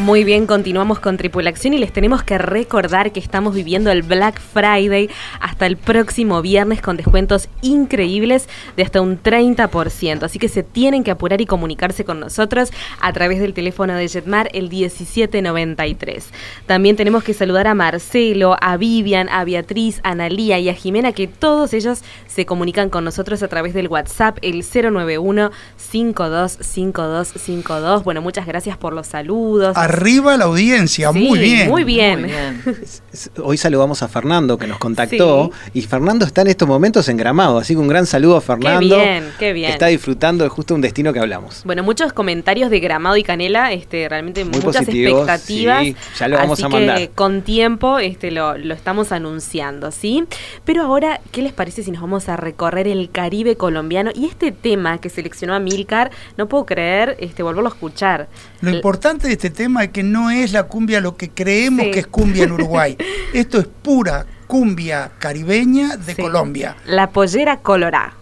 [0.00, 4.40] Muy bien, continuamos con Tripulación y les tenemos que recordar que estamos viviendo el Black
[4.40, 5.10] Friday
[5.40, 10.22] hasta el próximo viernes con descuentos increíbles de hasta un 30%.
[10.22, 14.08] Así que se tienen que apurar y comunicarse con nosotros a través del teléfono de
[14.08, 16.30] Jetmar el 1793.
[16.64, 21.12] También tenemos que saludar a Marcelo, a Vivian, a Beatriz, a Analía y a Jimena,
[21.12, 28.02] que todos ellos se comunican con nosotros a través del WhatsApp el 091 525252.
[28.02, 29.76] Bueno, muchas gracias por los saludos.
[29.90, 31.68] Arriba la audiencia, Sí, muy bien.
[31.68, 32.20] Muy bien.
[32.20, 32.62] Muy bien.
[33.42, 37.58] Hoy saludamos a Fernando que nos contactó y Fernando está en estos momentos en Gramado,
[37.58, 38.96] así que un gran saludo a Fernando.
[38.96, 39.66] bien, qué bien.
[39.66, 41.62] Que está disfrutando de justo un destino que hablamos.
[41.64, 45.82] Bueno, muchos comentarios de Gramado y Canela, este, realmente Muy muchas positivos, expectativas.
[45.82, 46.98] sí, ya lo vamos así a mandar.
[46.98, 50.24] Que con tiempo este, lo, lo estamos anunciando, ¿sí?
[50.64, 54.12] Pero ahora, ¿qué les parece si nos vamos a recorrer el Caribe colombiano?
[54.14, 58.28] Y este tema que seleccionó Amilcar, no puedo creer este, volverlo a escuchar.
[58.60, 61.90] Lo importante de este tema que no es la cumbia lo que creemos Sí.
[61.90, 62.96] que es cumbia en Uruguay.
[63.34, 66.22] Esto es pura cumbia caribeña de Sí.
[66.22, 66.76] Colombia.
[66.86, 68.12] La pollera colorá.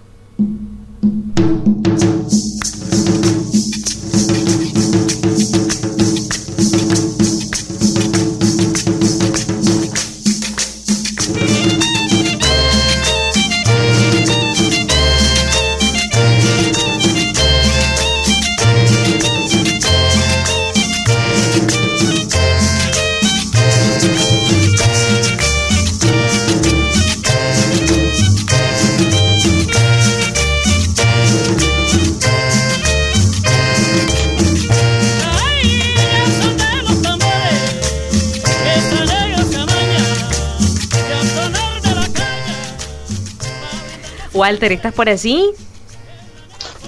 [44.48, 45.50] Walter, ¿estás por allí?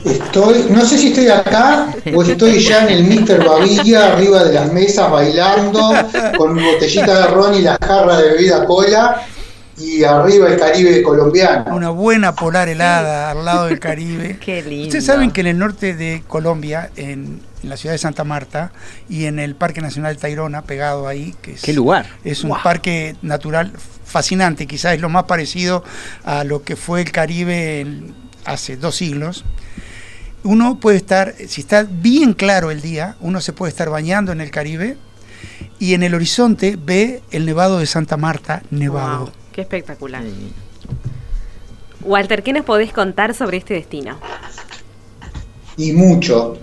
[0.02, 3.44] Estoy, no sé si estoy acá o estoy ya en el Mr.
[3.44, 5.92] Babilla, arriba de las mesas bailando,
[6.38, 9.26] con mi botellita de ron y la jarra de bebida cola,
[9.80, 11.74] y arriba el Caribe colombiano.
[11.74, 14.38] Una buena polar helada al lado del Caribe.
[14.44, 14.86] Qué lindo.
[14.88, 18.72] Ustedes saben que en el norte de Colombia, en, en la ciudad de Santa Marta
[19.08, 22.06] y en el Parque Nacional Tayrona, pegado ahí, que es, ¿Qué lugar?
[22.24, 23.72] es un parque natural
[24.04, 25.82] fascinante, quizás es lo más parecido
[26.24, 28.14] a lo que fue el Caribe en-
[28.44, 29.44] hace dos siglos.
[30.42, 34.40] Uno puede estar, si está bien claro el día, uno se puede estar bañando en
[34.40, 34.96] el Caribe
[35.78, 39.26] y en el horizonte ve el nevado de Santa Marta nevado.
[39.26, 39.32] Wow,
[39.68, 40.22] qué espectacular.
[40.22, 40.52] Sí.
[42.02, 44.18] Walter, ¿qué nos podés contar sobre este destino?
[45.80, 46.56] y mucho.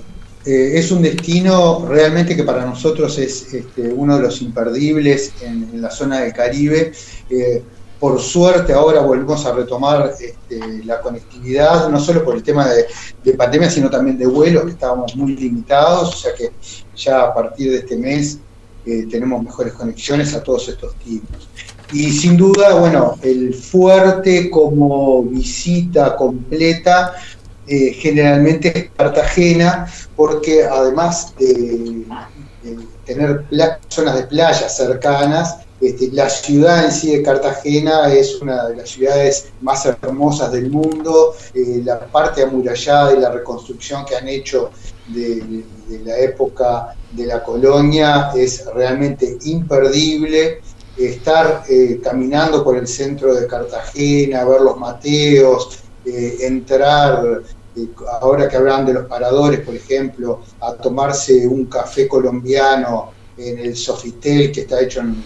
[0.45, 5.69] Eh, es un destino realmente que para nosotros es este, uno de los imperdibles en,
[5.73, 6.93] en la zona del Caribe.
[7.29, 7.63] Eh,
[7.99, 12.85] por suerte ahora volvemos a retomar este, la conectividad, no solo por el tema de,
[13.23, 16.51] de pandemia, sino también de vuelos, que estábamos muy limitados, o sea que
[16.95, 18.39] ya a partir de este mes
[18.85, 21.49] eh, tenemos mejores conexiones a todos estos tipos.
[21.91, 27.13] Y sin duda, bueno, el fuerte como visita completa
[27.65, 32.05] eh, generalmente es Cartagena, porque además de,
[32.63, 33.45] de tener
[33.89, 38.89] zonas de playa cercanas, este, la ciudad en sí de Cartagena es una de las
[38.89, 44.71] ciudades más hermosas del mundo, eh, la parte amurallada y la reconstrucción que han hecho
[45.07, 45.63] de
[46.03, 50.61] la época de la colonia es realmente imperdible.
[50.97, 57.41] Estar eh, caminando por el centro de Cartagena, ver los Mateos, eh, entrar,
[57.75, 57.87] eh,
[58.21, 63.75] ahora que hablan de los paradores, por ejemplo, a tomarse un café colombiano en el
[63.75, 65.23] Sofitel, que está hecho en,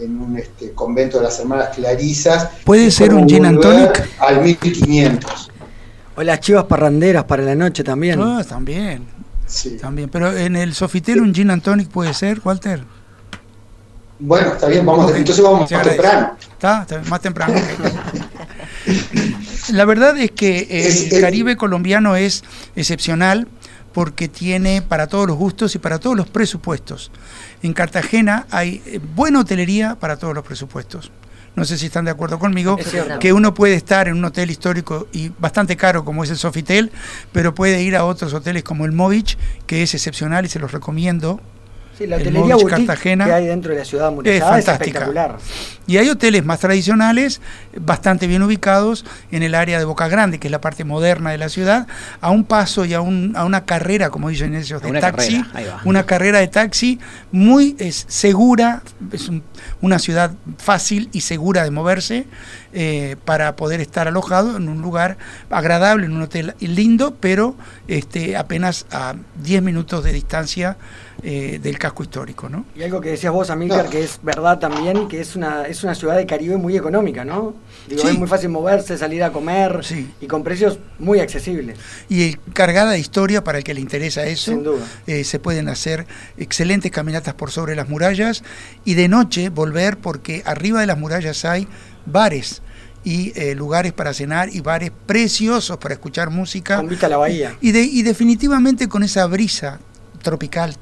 [0.00, 2.48] en un este, convento de las hermanas Clarisas.
[2.64, 4.08] ¿Puede ser un gin and tonic?
[4.18, 5.50] Al 1500.
[6.16, 8.20] O las chivas parranderas para la noche también.
[8.20, 9.06] Ah, también,
[9.46, 9.76] Sí.
[9.76, 10.08] también.
[10.10, 12.84] Pero en el Sofitel un gin and tonic puede ser, Walter.
[14.24, 16.36] Bueno, está bien, vamos, Ok, entonces vamos más temprano.
[16.52, 17.54] Está, está más temprano.
[19.72, 22.42] La verdad es que Es- el es- Caribe colombiano es
[22.76, 23.48] excepcional
[23.92, 27.10] porque tiene para todos los gustos y para todos los presupuestos.
[27.62, 31.10] En Cartagena hay eh, buena hotelería para todos los presupuestos.
[31.54, 32.76] No sé si están de acuerdo conmigo,
[33.20, 36.90] que uno puede estar en un hotel histórico y bastante caro como es el Sofitel,
[37.32, 40.72] pero puede ir a otros hoteles como el Movich, que es excepcional y se los
[40.72, 41.40] recomiendo.
[41.98, 45.00] Sí, la El hotelería Cartagena que hay dentro de la ciudad amurallada es, fantástica.
[45.00, 45.36] espectacular.
[45.86, 47.40] Y hay hoteles más tradicionales,
[47.76, 51.38] bastante bien ubicados en el área de Boca Grande, que es la parte moderna de
[51.38, 51.86] la ciudad,
[52.20, 55.42] a un paso y a, un- a una carrera, como dicen ellos, de Una taxi,
[55.42, 56.98] carrera, una carrera de taxi
[57.30, 59.42] muy es, segura, es un-
[59.82, 62.26] una ciudad fácil y segura de moverse
[62.72, 65.18] eh, para poder estar alojado en un lugar
[65.50, 67.54] agradable, en un hotel lindo, pero
[67.86, 70.78] este, apenas a 10 minutos de distancia
[71.24, 72.64] eh, del casco histórico, ¿no?
[72.74, 73.90] Y algo que decías vos, Amílcar, No.
[73.90, 77.54] que es verdad también, que es una, es una ciudad de Caribe muy económica, ¿no?
[77.88, 78.08] Digo, Sí.
[78.08, 80.10] es muy fácil moverse, salir a comer Sí.
[80.20, 81.78] y con precios muy accesibles.
[82.08, 84.50] y cargada de historia para el que le interesa eso.
[84.50, 84.84] Sin duda.
[85.06, 88.42] Eh, se pueden hacer excelentes caminatas por sobre las murallas
[88.84, 91.68] y de noche volver porque arriba de las murallas hay
[92.04, 92.62] bares
[93.04, 96.76] y eh, lugares para cenar y bares preciosos para escuchar música.
[96.76, 97.56] Con vista a la bahía.
[97.60, 99.78] Y, de- y definitivamente con esa brisa
[100.22, 100.76] tropical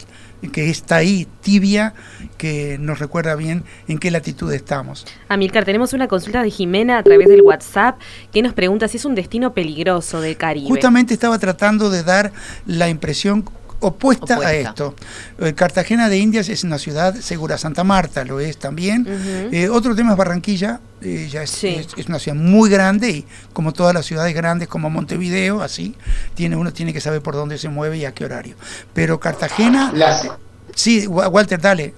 [0.48, 1.94] que está ahí, tibia,
[2.38, 5.06] que nos recuerda bien en qué latitud estamos.
[5.28, 8.00] Amilcar, tenemos una consulta de Jimena a través del WhatsApp
[8.32, 10.68] que nos pregunta si es un destino peligroso del Caribe.
[10.68, 12.32] Justamente estaba tratando de dar
[12.66, 13.44] la impresión
[13.80, 14.94] opuesta, a esto.
[15.38, 19.06] Eh, Cartagena de Indias es una ciudad segura, Santa Marta lo es también.
[19.52, 21.68] Eh, otro tema es Barranquilla, eh, ya es, Sí.
[21.68, 25.94] es- es una ciudad muy grande y como todas las ciudades grandes como Montevideo, así,
[26.34, 28.54] tiene, uno tiene que saber por dónde se mueve y a qué horario.
[28.92, 30.28] Pero Cartagena, Las,
[30.74, 31.94] sí, Wa- Walter, dale.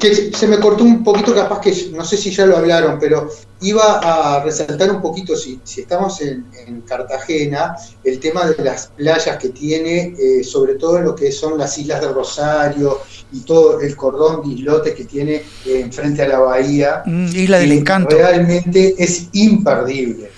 [0.00, 3.30] Que se me cortó un poquito, capaz que no sé si ya lo hablaron, pero
[3.60, 8.88] iba a resaltar un poquito, si, si estamos en, en Cartagena, el tema de las
[8.88, 13.00] playas que tiene, eh, sobre todo en lo que son las islas de Rosario
[13.32, 17.02] y todo el cordón de islotes que tiene eh, enfrente a la bahía.
[17.06, 18.16] Mm, Isla del Encanto.
[18.16, 20.30] Realmente es imperdible.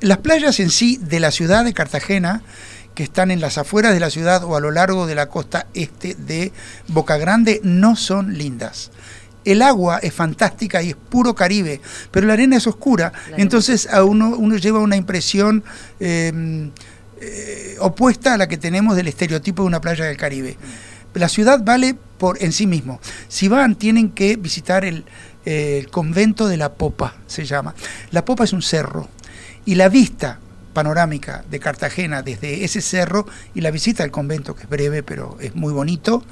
[0.00, 2.42] Las playas en sí de la ciudad de Cartagena,
[2.96, 5.66] que están en las afueras de la ciudad o a lo largo de la costa
[5.74, 6.50] este de
[6.88, 8.90] Boca Grande, no son lindas.
[9.44, 11.80] El agua es fantástica y es puro Caribe,
[12.10, 15.62] pero la arena es oscura, entonces a uno, uno lleva una impresión
[16.00, 16.70] eh,
[17.20, 20.56] eh, opuesta a la que tenemos del estereotipo de una playa del Caribe.
[21.12, 22.98] La ciudad vale por en sí mismo.
[23.28, 25.04] Si van, tienen que visitar el,
[25.44, 27.74] eh, el convento de la Popa, se llama.
[28.10, 29.08] La Popa es un cerro
[29.66, 30.40] y la vista
[30.76, 35.38] panorámica de Cartagena desde ese cerro y la visita al convento, que es breve, pero
[35.40, 36.22] es muy bonito,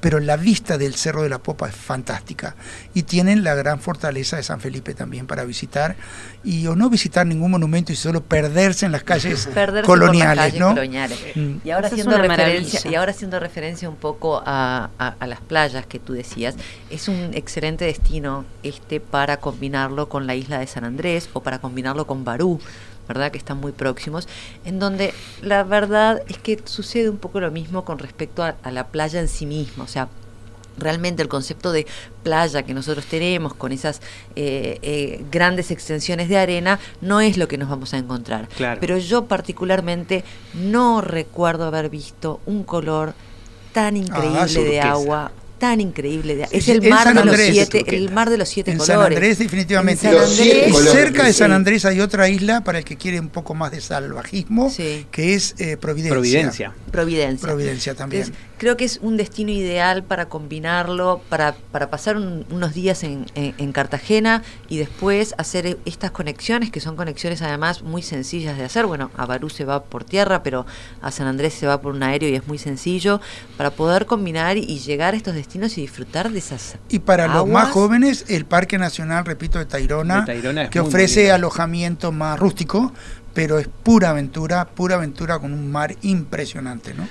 [0.00, 2.56] pero la vista del Cerro de la Popa es fantástica.
[2.94, 5.94] Y tienen la gran fortaleza de San Felipe también para visitar,
[6.42, 10.36] y o no visitar ningún monumento y solo perderse en las calles Perderse coloniales, por
[10.36, 10.68] las calles ¿no?
[10.70, 11.18] coloniales.
[11.36, 11.54] Mm.
[11.64, 12.90] Y ahora haciendo referencia, maravilla.
[12.90, 16.56] y ahora haciendo referencia un poco a, a- a las playas que tú decías,
[16.90, 21.60] es un excelente destino este para combinarlo con la isla de San Andrés o para
[21.60, 22.58] combinarlo con Barú,
[23.08, 23.30] ¿verdad?
[23.30, 24.28] Que están muy próximos,
[24.64, 28.70] en donde la verdad es que sucede un poco lo mismo con respecto a, a
[28.70, 30.08] la playa en sí misma, o sea,
[30.78, 31.86] realmente el concepto de
[32.22, 34.00] playa que nosotros tenemos con esas
[34.36, 38.48] eh, eh, grandes extensiones de arena no es lo que nos vamos a encontrar.
[38.48, 38.80] Claro.
[38.80, 40.24] Pero yo particularmente
[40.54, 43.14] no recuerdo haber visto un color
[43.72, 45.32] tan increíble de agua,
[45.62, 48.72] tan increíble de Es el mar de los Andrés, siete, el mar de los siete
[48.72, 48.96] En colores.
[48.96, 50.08] San Andrés definitivamente.
[50.08, 50.92] En San Los siete Andrés, colores.
[50.92, 51.52] Cerca de San.
[51.52, 55.06] Andrés hay otra isla para el que quiere un poco más de salvajismo, Sí.
[55.12, 56.10] que es eh, Providencia.
[56.16, 56.74] Providencia.
[56.90, 57.46] Providencia.
[57.46, 58.22] Providencia también.
[58.24, 63.02] Entonces, creo que es un destino ideal para combinarlo, para, para pasar un- unos días
[63.02, 68.02] en, en- en Cartagena y después hacer e- estas conexiones, que son conexiones además muy
[68.02, 68.86] sencillas de hacer.
[68.86, 70.64] Bueno, a Barú se va por tierra, pero
[71.00, 73.20] a San Andrés se va por un aéreo y es muy sencillo,
[73.56, 77.48] para poder combinar y llegar a estos destinos y disfrutar de esas Y para los
[77.48, 82.38] más jóvenes, el Parque Nacional, repito, de Tayrona, De Tayrona es que ofrece alojamiento más
[82.38, 82.92] rústico,
[83.34, 87.08] pero es pura aventura, pura aventura con un mar impresionante, ¿no?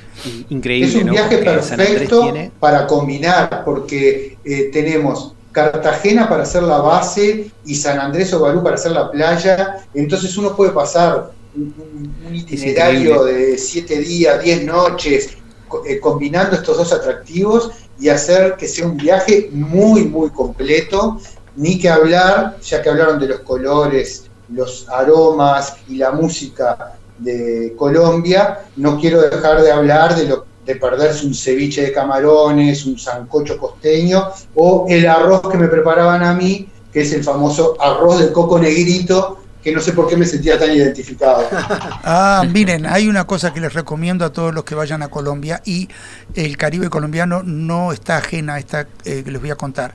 [0.49, 1.11] Increíble, Es un ¿no?
[1.13, 7.75] viaje Porque perfecto tiene para combinar, porque eh, tenemos Cartagena para hacer la base y
[7.75, 9.85] San Andrés o Barú para hacer la playa.
[9.93, 16.77] Entonces uno puede pasar un, itinerario de siete días, diez noches, co- eh, combinando estos
[16.77, 21.19] dos atractivos y hacer que sea un viaje muy, muy completo.
[21.55, 27.73] Ni que hablar, ya que hablaron de los colores, los aromas y la música de
[27.77, 32.97] Colombia, no quiero dejar de hablar de lo de perderse un ceviche de camarones, un
[32.97, 38.19] sancocho costeño o el arroz que me preparaban a mí, que es el famoso arroz
[38.19, 41.43] del coco negrito, que no sé por qué me sentía tan identificado.
[42.03, 45.61] Ah, miren, hay una cosa que les recomiendo a todos los que vayan a Colombia
[45.63, 45.87] y
[46.33, 49.93] el Caribe colombiano no está ajena a esta eh, que les voy a contar.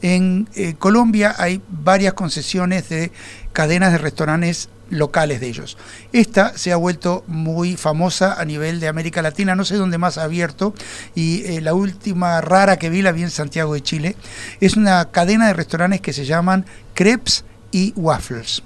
[0.00, 3.10] En eh, Colombia hay varias concesiones de
[3.58, 5.76] cadenas de restaurantes locales de ellos.
[6.12, 10.16] Esta se ha vuelto muy famosa a nivel de América Latina, no sé dónde más
[10.16, 10.74] ha abierto,
[11.16, 14.14] y eh, la última rara que vi la vi en Santiago de Chile.
[14.60, 18.62] Es una cadena de restaurantes que se llaman Crepes y Waffles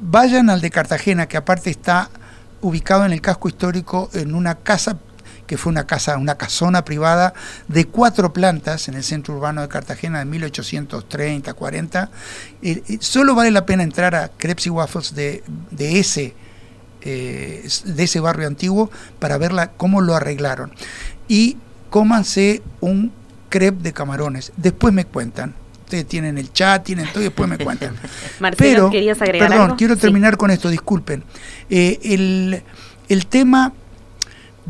[0.00, 2.10] vayan al de Cartagena, que aparte está
[2.60, 4.98] ubicado en el casco histórico en una casa
[5.48, 7.34] que fue una casa, una casona privada
[7.66, 12.10] de cuatro plantas en el centro urbano de Cartagena de 1830, 40.
[12.62, 15.42] Eh, eh, solo vale la pena entrar a Crepes y Waffles de,
[15.72, 16.34] de ese
[17.00, 20.72] eh, de ese barrio antiguo para ver cómo lo arreglaron.
[21.28, 21.56] Y
[21.90, 23.12] cómanse un
[23.48, 24.52] crepe de camarones.
[24.56, 25.54] Después me cuentan.
[25.84, 27.94] Ustedes tienen el chat, tienen todo y después me cuentan.
[28.40, 29.76] Marcelo, Pero, ¿querías agregar perdón, algo?
[29.78, 30.02] quiero Sí.
[30.02, 31.24] terminar con esto, disculpen.
[31.70, 32.62] Eh, el,
[33.08, 33.72] el tema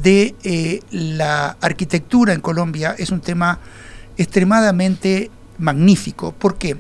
[0.03, 3.59] de eh, la arquitectura en Colombia es un tema
[4.17, 6.77] extremadamente magnífico, porque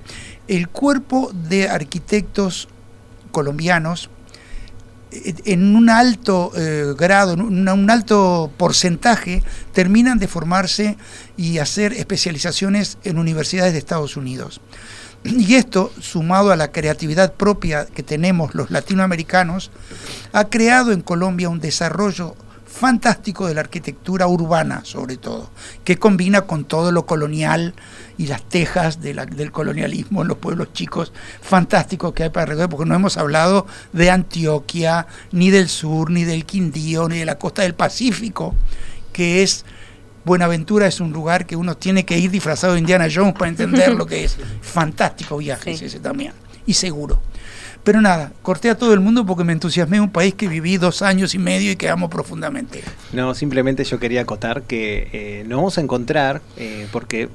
[0.46, 2.68] el cuerpo de arquitectos
[3.32, 4.10] colombianos
[5.10, 9.42] eh, en un alto eh, grado, en una- un alto porcentaje,
[9.72, 10.96] terminan de formarse
[11.36, 14.60] y hacer especializaciones en universidades de Estados Unidos.
[15.24, 19.70] Y esto, sumado a la creatividad propia que tenemos los latinoamericanos,
[20.32, 22.36] ha creado en Colombia un desarrollo
[22.68, 25.50] fantástico de la arquitectura urbana, sobre todo,
[25.84, 27.74] que combina con todo lo colonial
[28.18, 32.44] y las tejas de la- del colonialismo en los pueblos chicos fantásticos que hay para
[32.44, 37.24] alrededor, porque no hemos hablado de Antioquia, ni del sur, ni del Quindío, ni de
[37.24, 38.54] la costa del Pacífico,
[39.12, 39.64] que es
[40.24, 43.94] Buenaventura es un lugar que uno tiene que ir disfrazado de Indiana Jones para entender
[43.94, 44.36] lo que es.
[44.60, 45.86] Fantástico viaje Sí.
[45.86, 46.32] ese también.
[46.66, 47.22] Y seguro.
[47.88, 50.76] Pero nada, corté a todo el mundo porque me entusiasmé en un país que viví
[50.76, 52.82] dos años y medio y que amo profundamente.
[53.14, 57.30] No, simplemente yo quería acotar que eh, nos vamos a encontrar, eh, porque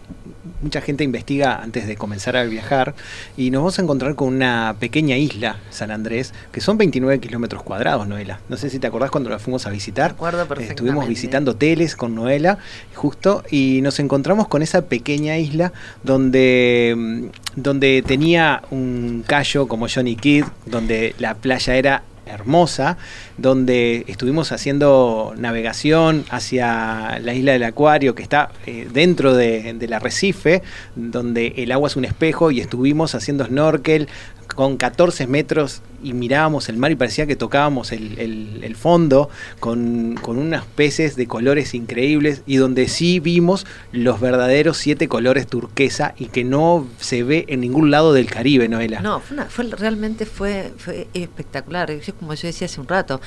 [0.62, 2.94] mucha gente investiga antes de comenzar a viajar,
[3.36, 7.64] y nos vamos a encontrar con una pequeña isla, San Andrés, que son 29 kilómetros
[7.64, 8.40] cuadrados, Noela.
[8.48, 10.12] No sé si te acordás cuando la fuimos a visitar.
[10.12, 12.60] acuerdo Eh, Estuvimos visitando hoteles con Noela,
[12.94, 15.74] justo, y nos encontramos con esa pequeña isla
[16.04, 17.26] donde, mm,
[17.56, 22.98] donde tenía un callo como Johnny Kidd, donde la playa era hermosa,
[23.38, 29.94] donde estuvimos haciendo navegación hacia la isla del Acuario, que está eh, dentro de- del
[29.94, 30.62] arrecife,
[30.96, 34.08] donde el agua es un espejo, y estuvimos haciendo snorkel
[34.56, 39.30] con 14 metros y mirábamos el mar y parecía que tocábamos el, fondo
[39.62, 45.48] con, con unos peces de colores increíbles y donde sí vimos los verdaderos siete colores
[45.48, 49.00] turquesa y que no se ve en ningún lado del Caribe, Noela.
[49.00, 50.74] No, fue una- fue- realmente fue,
[51.14, 51.90] espectacular.
[52.20, 53.20] Como yo decía hace un rato,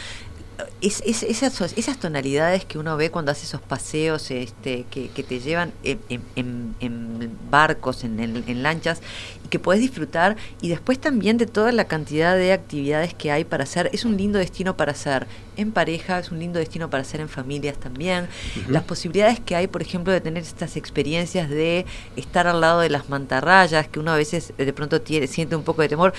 [0.80, 5.22] es, es- esas, esas tonalidades que uno ve cuando hace esos paseos este, que, que
[5.22, 9.02] te llevan en, en- en- en barcos, en, lanchas,
[9.44, 13.44] y que puedes disfrutar, y después también de toda la cantidad de actividades que hay
[13.44, 13.90] para hacer.
[13.92, 15.26] Es un lindo destino para hacer
[15.58, 18.26] en pareja, es un lindo destino para hacer en familias también.
[18.68, 21.84] Las posibilidades que hay, por ejemplo, de tener estas experiencias de
[22.16, 25.62] estar al lado de las mantarrayas, que uno a veces de pronto tiene, siente un
[25.64, 26.14] poco de temor.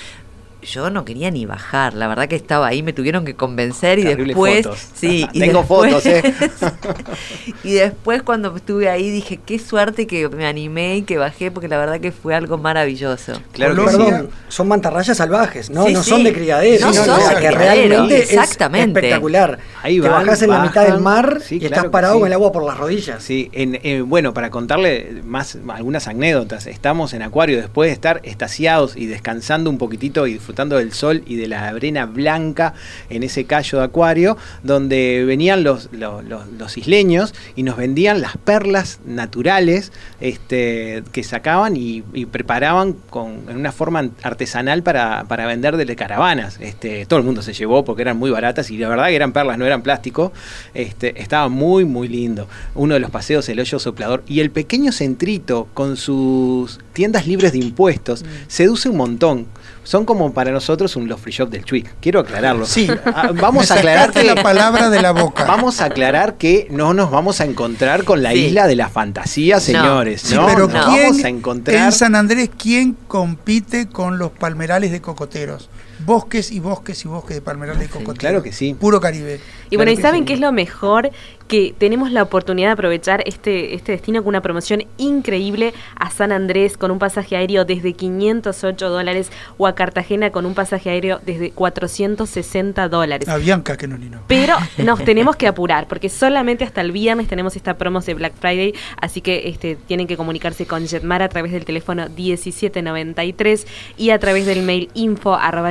[0.67, 4.03] Yo no quería ni bajar, la verdad que estaba ahí, me tuvieron que convencer y
[4.03, 4.79] después, fotos.
[4.95, 6.23] sí, y Tengo después- fotos, ¿eh?
[7.63, 11.67] y después cuando estuve ahí dije qué suerte que me animé y que bajé porque
[11.67, 13.33] la verdad que fue algo maravilloso.
[13.53, 13.97] Claro que sí.
[13.97, 15.85] Perdón, son mantarrayas salvajes, ¿no?
[15.85, 16.09] Sí, no sí.
[16.09, 17.57] son de criadero, No no, son de que criadero,
[17.89, 18.99] realmente exactamente.
[18.99, 19.59] es espectacular.
[19.83, 22.19] Ahí Te van, bajás en la mitad del mar Sí, y claro estás parado sí.
[22.19, 23.23] con el agua por las rodillas.
[23.23, 28.19] Sí, en, eh, bueno, para contarle más algunas anécdotas, estamos en Acuario después de estar
[28.23, 32.73] estaciados y descansando un poquitito y disfrutando del sol y de la arena blanca
[33.09, 38.21] en ese callo de Acuario, donde venían los, los, los- los isleños y nos vendían
[38.21, 45.25] las perlas naturales este, que sacaban y, y preparaban con, en una forma artesanal para,
[45.27, 46.57] para vender de caravanas.
[46.59, 49.31] Este, todo el mundo se llevó porque eran muy baratas y la verdad que eran
[49.33, 50.31] perlas, no eran plástico.
[50.73, 52.47] Este, estaba muy, muy lindo.
[52.75, 54.23] Uno de los paseos, el hoyo soplador.
[54.27, 59.47] Y el pequeño centrito con sus tiendas libres de impuestos seduce un montón.
[59.87, 61.95] Son como para nosotros un Los Free Shop del Chuic.
[62.01, 62.65] Quiero aclararlo.
[62.65, 62.89] Sí.
[63.05, 65.45] Ah, vamos a aclarar que la palabra de la boca.
[65.45, 68.47] Vamos a aclarar que no nos vamos a encontrar con la Sí.
[68.47, 70.23] isla de la fantasía, señores.
[70.23, 71.77] Sí, no, pero nos ¿quién vamos a encontrar.
[71.85, 75.69] en San Andrés quién compite con los palmerales de cocoteros?
[76.05, 78.19] Bosques y bosques y bosques de palmerales de cocoteros.
[78.19, 78.73] claro que sí.
[78.77, 79.39] Puro Caribe.
[79.69, 80.25] Y bueno, ¿y saben sí.
[80.25, 81.11] qué es lo mejor?
[81.47, 86.33] Que tenemos la oportunidad de aprovechar este, este destino con una promoción increíble a San
[86.33, 91.21] Andrés con un pasaje aéreo desde 508 dólares o a Cartagena con un pasaje aéreo
[91.25, 93.29] desde 460 dólares.
[93.29, 94.21] A Bianca que no ni no.
[94.27, 98.33] Pero nos tenemos que apurar porque solamente hasta el viernes tenemos esta promo de Black
[98.39, 104.09] Friday, así que este, tienen que comunicarse con Jetmar a través del teléfono 1793 y
[104.09, 105.67] a través del mail info arroba.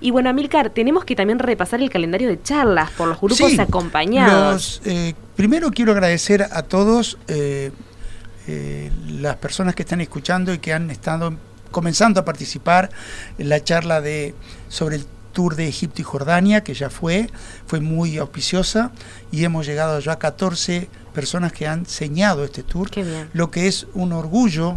[0.00, 3.60] Y bueno, Amilcar, tenemos que también repasar el calendario de charlas por los grupos Sí,
[3.60, 4.80] acompañados.
[4.84, 7.70] los, eh, primero quiero agradecer a todos eh,
[8.48, 11.34] eh, las personas que están escuchando y que han estado
[11.70, 12.90] comenzando a participar
[13.38, 14.34] en la charla de
[14.68, 17.30] sobre el tour de Egipto y Jordania, que ya fue,
[17.66, 18.90] fue muy auspiciosa
[19.30, 23.30] y hemos llegado ya a 14 personas que han señado este tour, Qué bien.
[23.32, 24.76] lo que es un orgullo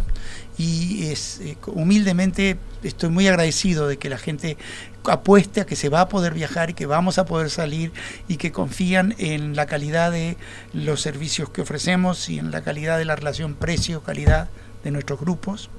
[0.58, 4.56] y es eh, humildemente estoy muy agradecido de que la gente
[5.04, 7.92] apueste a que se va a poder viajar y que vamos a poder salir
[8.28, 10.36] y que confían en la calidad de
[10.72, 14.48] los servicios que ofrecemos y en la calidad de la relación precio-calidad
[14.82, 15.70] de nuestros grupos.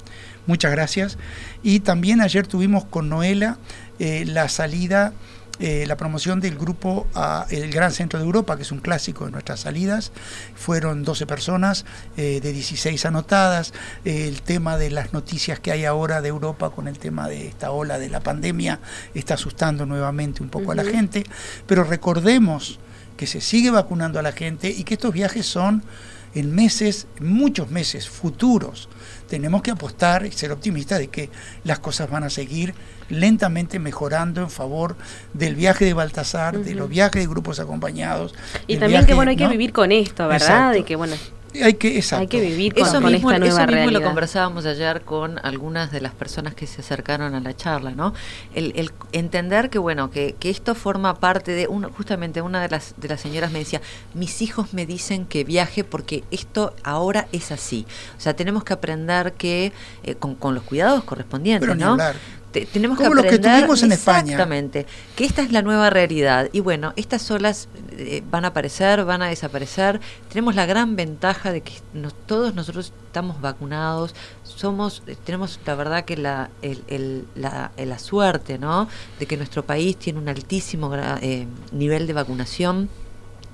[0.45, 1.17] Muchas gracias.
[1.61, 3.57] Y también ayer tuvimos con Noela
[3.99, 5.13] eh, la salida
[5.59, 9.25] eh, la promoción del grupo a El Gran Centro de Europa, que es un clásico
[9.25, 10.11] de nuestras salidas.
[10.55, 11.85] Fueron 12 personas,
[12.15, 13.73] eh, de 16 anotadas.
[14.05, 17.47] Eh, el tema de las noticias que hay ahora de Europa con el tema de
[17.47, 18.79] esta ola de la pandemia
[19.13, 21.23] está asustando nuevamente un poco a la gente.
[21.65, 22.79] Pero recordemos
[23.17, 25.83] que se sigue vacunando a la gente y que estos viajes son
[26.35, 28.89] en meses, muchos meses futuros.
[29.27, 31.29] Tenemos que apostar y ser optimistas de que
[31.63, 32.73] las cosas van a seguir
[33.09, 34.95] lentamente mejorando en favor
[35.33, 38.33] del viaje de Baltasar, de los viajes de grupos acompañados.
[38.67, 40.47] Y también viaje, que bueno, hay que vivir con esto, ¿verdad?
[40.47, 40.77] Exacto.
[40.77, 41.15] De que bueno,
[41.63, 42.21] Hay que, exacto.
[42.21, 43.99] hay que vivir con, Eso con mismo, esta nueva eso mismo realidad.
[44.01, 48.13] lo conversábamos ayer con algunas de las personas que se acercaron a la charla, ¿no?
[48.53, 52.69] El, el entender que bueno, que, que esto forma parte de uno, justamente una de
[52.69, 53.81] las de las señoras me decía,
[54.13, 57.85] mis hijos me dicen que viaje porque esto ahora es así.
[58.17, 59.71] O sea, tenemos que aprender que
[60.03, 61.91] eh, con, con los cuidados correspondientes, Pero ni ¿no?
[61.91, 62.15] hablar.
[62.51, 64.19] Te- tenemos Como que los que aprender tuvimos en España.
[64.21, 64.85] exactamente
[65.17, 66.49] que esta es la nueva realidad.
[66.53, 69.99] Y bueno estas olas eh, van a aparecer van a desaparecer.
[70.29, 74.15] Tenemos la gran ventaja de que nos- todos nosotros estamos vacunados.
[74.43, 78.87] Somos eh, tenemos la verdad que la el- el- la, eh, la suerte no
[79.19, 80.89] de que nuestro país tiene un altísimo
[81.21, 82.89] eh, nivel de vacunación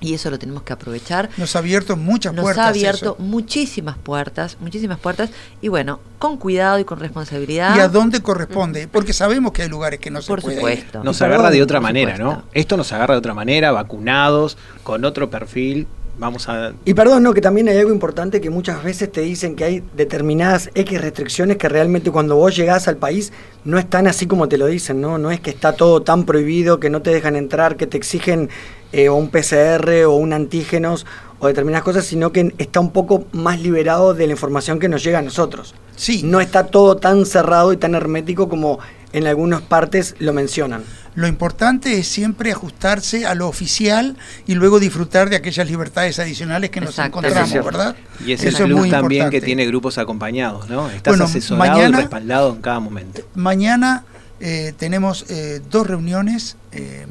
[0.04, 2.64] y eso lo tenemos que aprovechar Nos ha abierto muchas nos puertas.
[2.64, 3.16] ha abierto eso.
[3.18, 5.30] muchísimas puertas, muchísimas puertas,
[5.60, 7.76] y bueno, con cuidado y con responsabilidad.
[7.76, 10.60] Y a dónde corresponde, porque sabemos que hay lugares que no se Por puede ir.
[10.60, 11.04] supuesto.
[11.04, 12.42] Nos agarra de otra manera, supuesto.
[12.42, 12.48] ¿no?
[12.52, 15.86] Esto nos agarra de otra manera, vacunados, con otro perfil.
[16.16, 16.72] Vamos a.
[16.84, 19.82] Y perdón, no, que también hay algo importante que muchas veces te dicen que hay
[19.96, 23.32] determinadas X restricciones que realmente cuando vos llegás al país
[23.64, 25.18] no están así como te lo dicen, ¿no?
[25.18, 28.48] No es que está todo tan prohibido, que no te dejan entrar, que te exigen
[28.96, 31.04] eh, o un PCR o un antígenos
[31.40, 35.02] o determinadas cosas, sino que está un poco más liberado de la información que nos
[35.02, 35.74] llega a nosotros.
[35.96, 36.22] Sí.
[36.24, 38.78] No está todo tan cerrado y tan hermético como
[39.12, 40.82] en algunas partes lo mencionan.
[41.16, 44.16] Lo importante es siempre ajustarse a lo oficial
[44.46, 47.18] y luego disfrutar de aquellas libertades adicionales que nos Exacto.
[47.18, 47.96] encontramos, Eso es ¿verdad?
[48.26, 49.40] Y es el Eso es plus muy también importante.
[49.40, 50.88] que tiene grupos acompañados, ¿no?
[50.90, 53.22] Estás Bueno, asesorado mañana- y respaldado en cada momento.
[53.34, 54.04] Mañana
[54.40, 57.06] eh, tenemos eh, dos reuniones eh,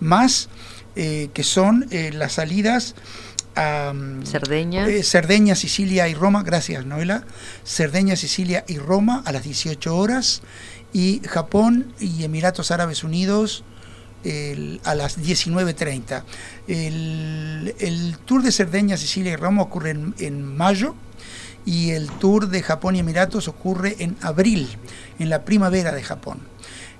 [0.00, 0.48] más
[0.96, 2.94] eh, que son eh, las salidas
[3.56, 4.88] a mm, Cerdeña.
[4.88, 6.42] eh, Cerdeña, Sicilia y Roma.
[6.42, 7.24] Gracias, Noela.
[7.64, 10.42] Cerdeña, Sicilia y Roma a las 18 horas
[10.92, 13.64] y Japón y Emiratos Árabes Unidos
[14.24, 16.24] el- a las 19.30.
[16.66, 20.94] El, el tour de Cerdeña, Sicilia y Roma ocurre en, en mayo
[21.64, 24.68] y el tour de Japón y Emiratos ocurre en abril,
[25.18, 26.38] en la primavera de Japón.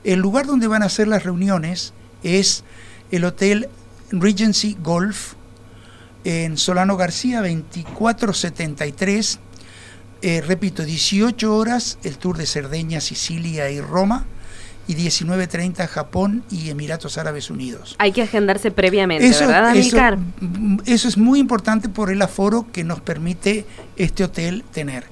[0.04, 2.64] El lugar donde van a ser las reuniones es
[3.10, 3.68] el Hotel
[4.10, 5.34] Regency Golf
[6.24, 9.40] en Solano García 2473.
[10.20, 14.26] Eh, repito, 18 horas el tour de Cerdeña, Sicilia y Roma
[14.88, 17.94] y 19.30 Japón y Emiratos Árabes Unidos.
[17.98, 19.96] Hay que agendarse previamente, ¿verdad, eso,
[20.86, 25.04] eso es muy importante por el aforo que nos permite este hotel tener.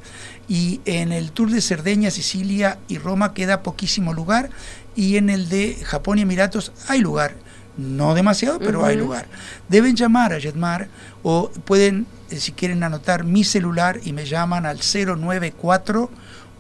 [0.48, 4.50] Y en el tour de Cerdeña, Sicilia y Roma queda poquísimo lugar.
[4.94, 7.34] Y en el de Japón y Emiratos hay lugar.
[7.76, 9.26] No demasiado, pero hay lugar.
[9.68, 10.88] Deben llamar a Jetmar
[11.22, 16.10] o pueden, eh, si quieren anotar mi celular y me llaman al 094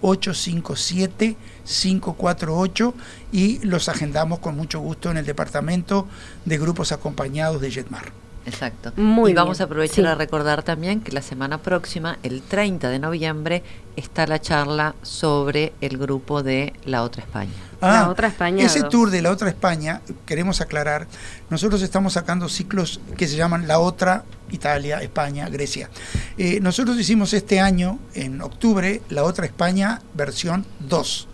[0.02, 2.94] 857 548
[3.32, 6.06] y los agendamos con mucho gusto en el departamento
[6.44, 8.25] de grupos acompañados de Jetmar.
[8.46, 8.92] Exacto.
[8.96, 10.06] Muy y vamos a aprovechar sí.
[10.06, 13.62] a recordar también que la semana próxima, el 30 de noviembre,
[13.96, 17.50] está la charla sobre el grupo de La Otra España.
[17.80, 18.88] La Otra España Ese dos.
[18.88, 21.06] tour de la otra España, queremos aclarar,
[21.50, 25.90] nosotros estamos sacando ciclos que se llaman La Otra Italia, España, Grecia.
[26.38, 31.28] Eh, nosotros hicimos este año, en octubre, La Otra España versión 2.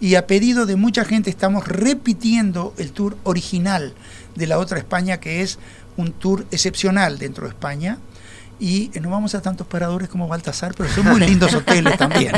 [0.00, 3.94] Y a pedido de mucha gente estamos repitiendo el tour original
[4.34, 5.58] de La Otra España, que es
[5.96, 7.98] un tour excepcional dentro de España.
[8.58, 12.32] Y eh, no vamos a tantos paradores como Baltasar, pero son muy lindos hoteles también.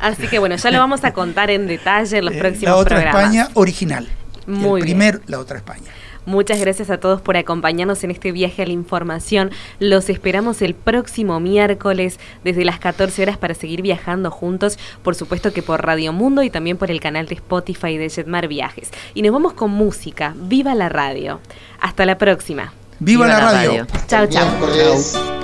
[0.00, 2.76] Así que bueno, ya lo vamos a contar en detalle en los Eh, próximos la
[2.76, 3.22] otra programas.
[3.22, 4.08] España original.
[4.46, 4.98] Muy el bien.
[4.98, 5.90] primer, la otra España.
[6.26, 9.50] Muchas gracias a todos por acompañarnos en este viaje a la información.
[9.78, 15.52] Los esperamos el próximo miércoles desde las 14 horas para seguir viajando juntos, por supuesto
[15.52, 18.90] que por Radio Mundo y también por el canal de Spotify de Jetmar Viajes.
[19.14, 20.34] Y nos vamos con música.
[20.36, 21.40] ¡Viva la radio!
[21.80, 22.72] Hasta la próxima.
[23.00, 23.86] ¡Viva, la, radio!
[24.06, 25.43] Chao, chao.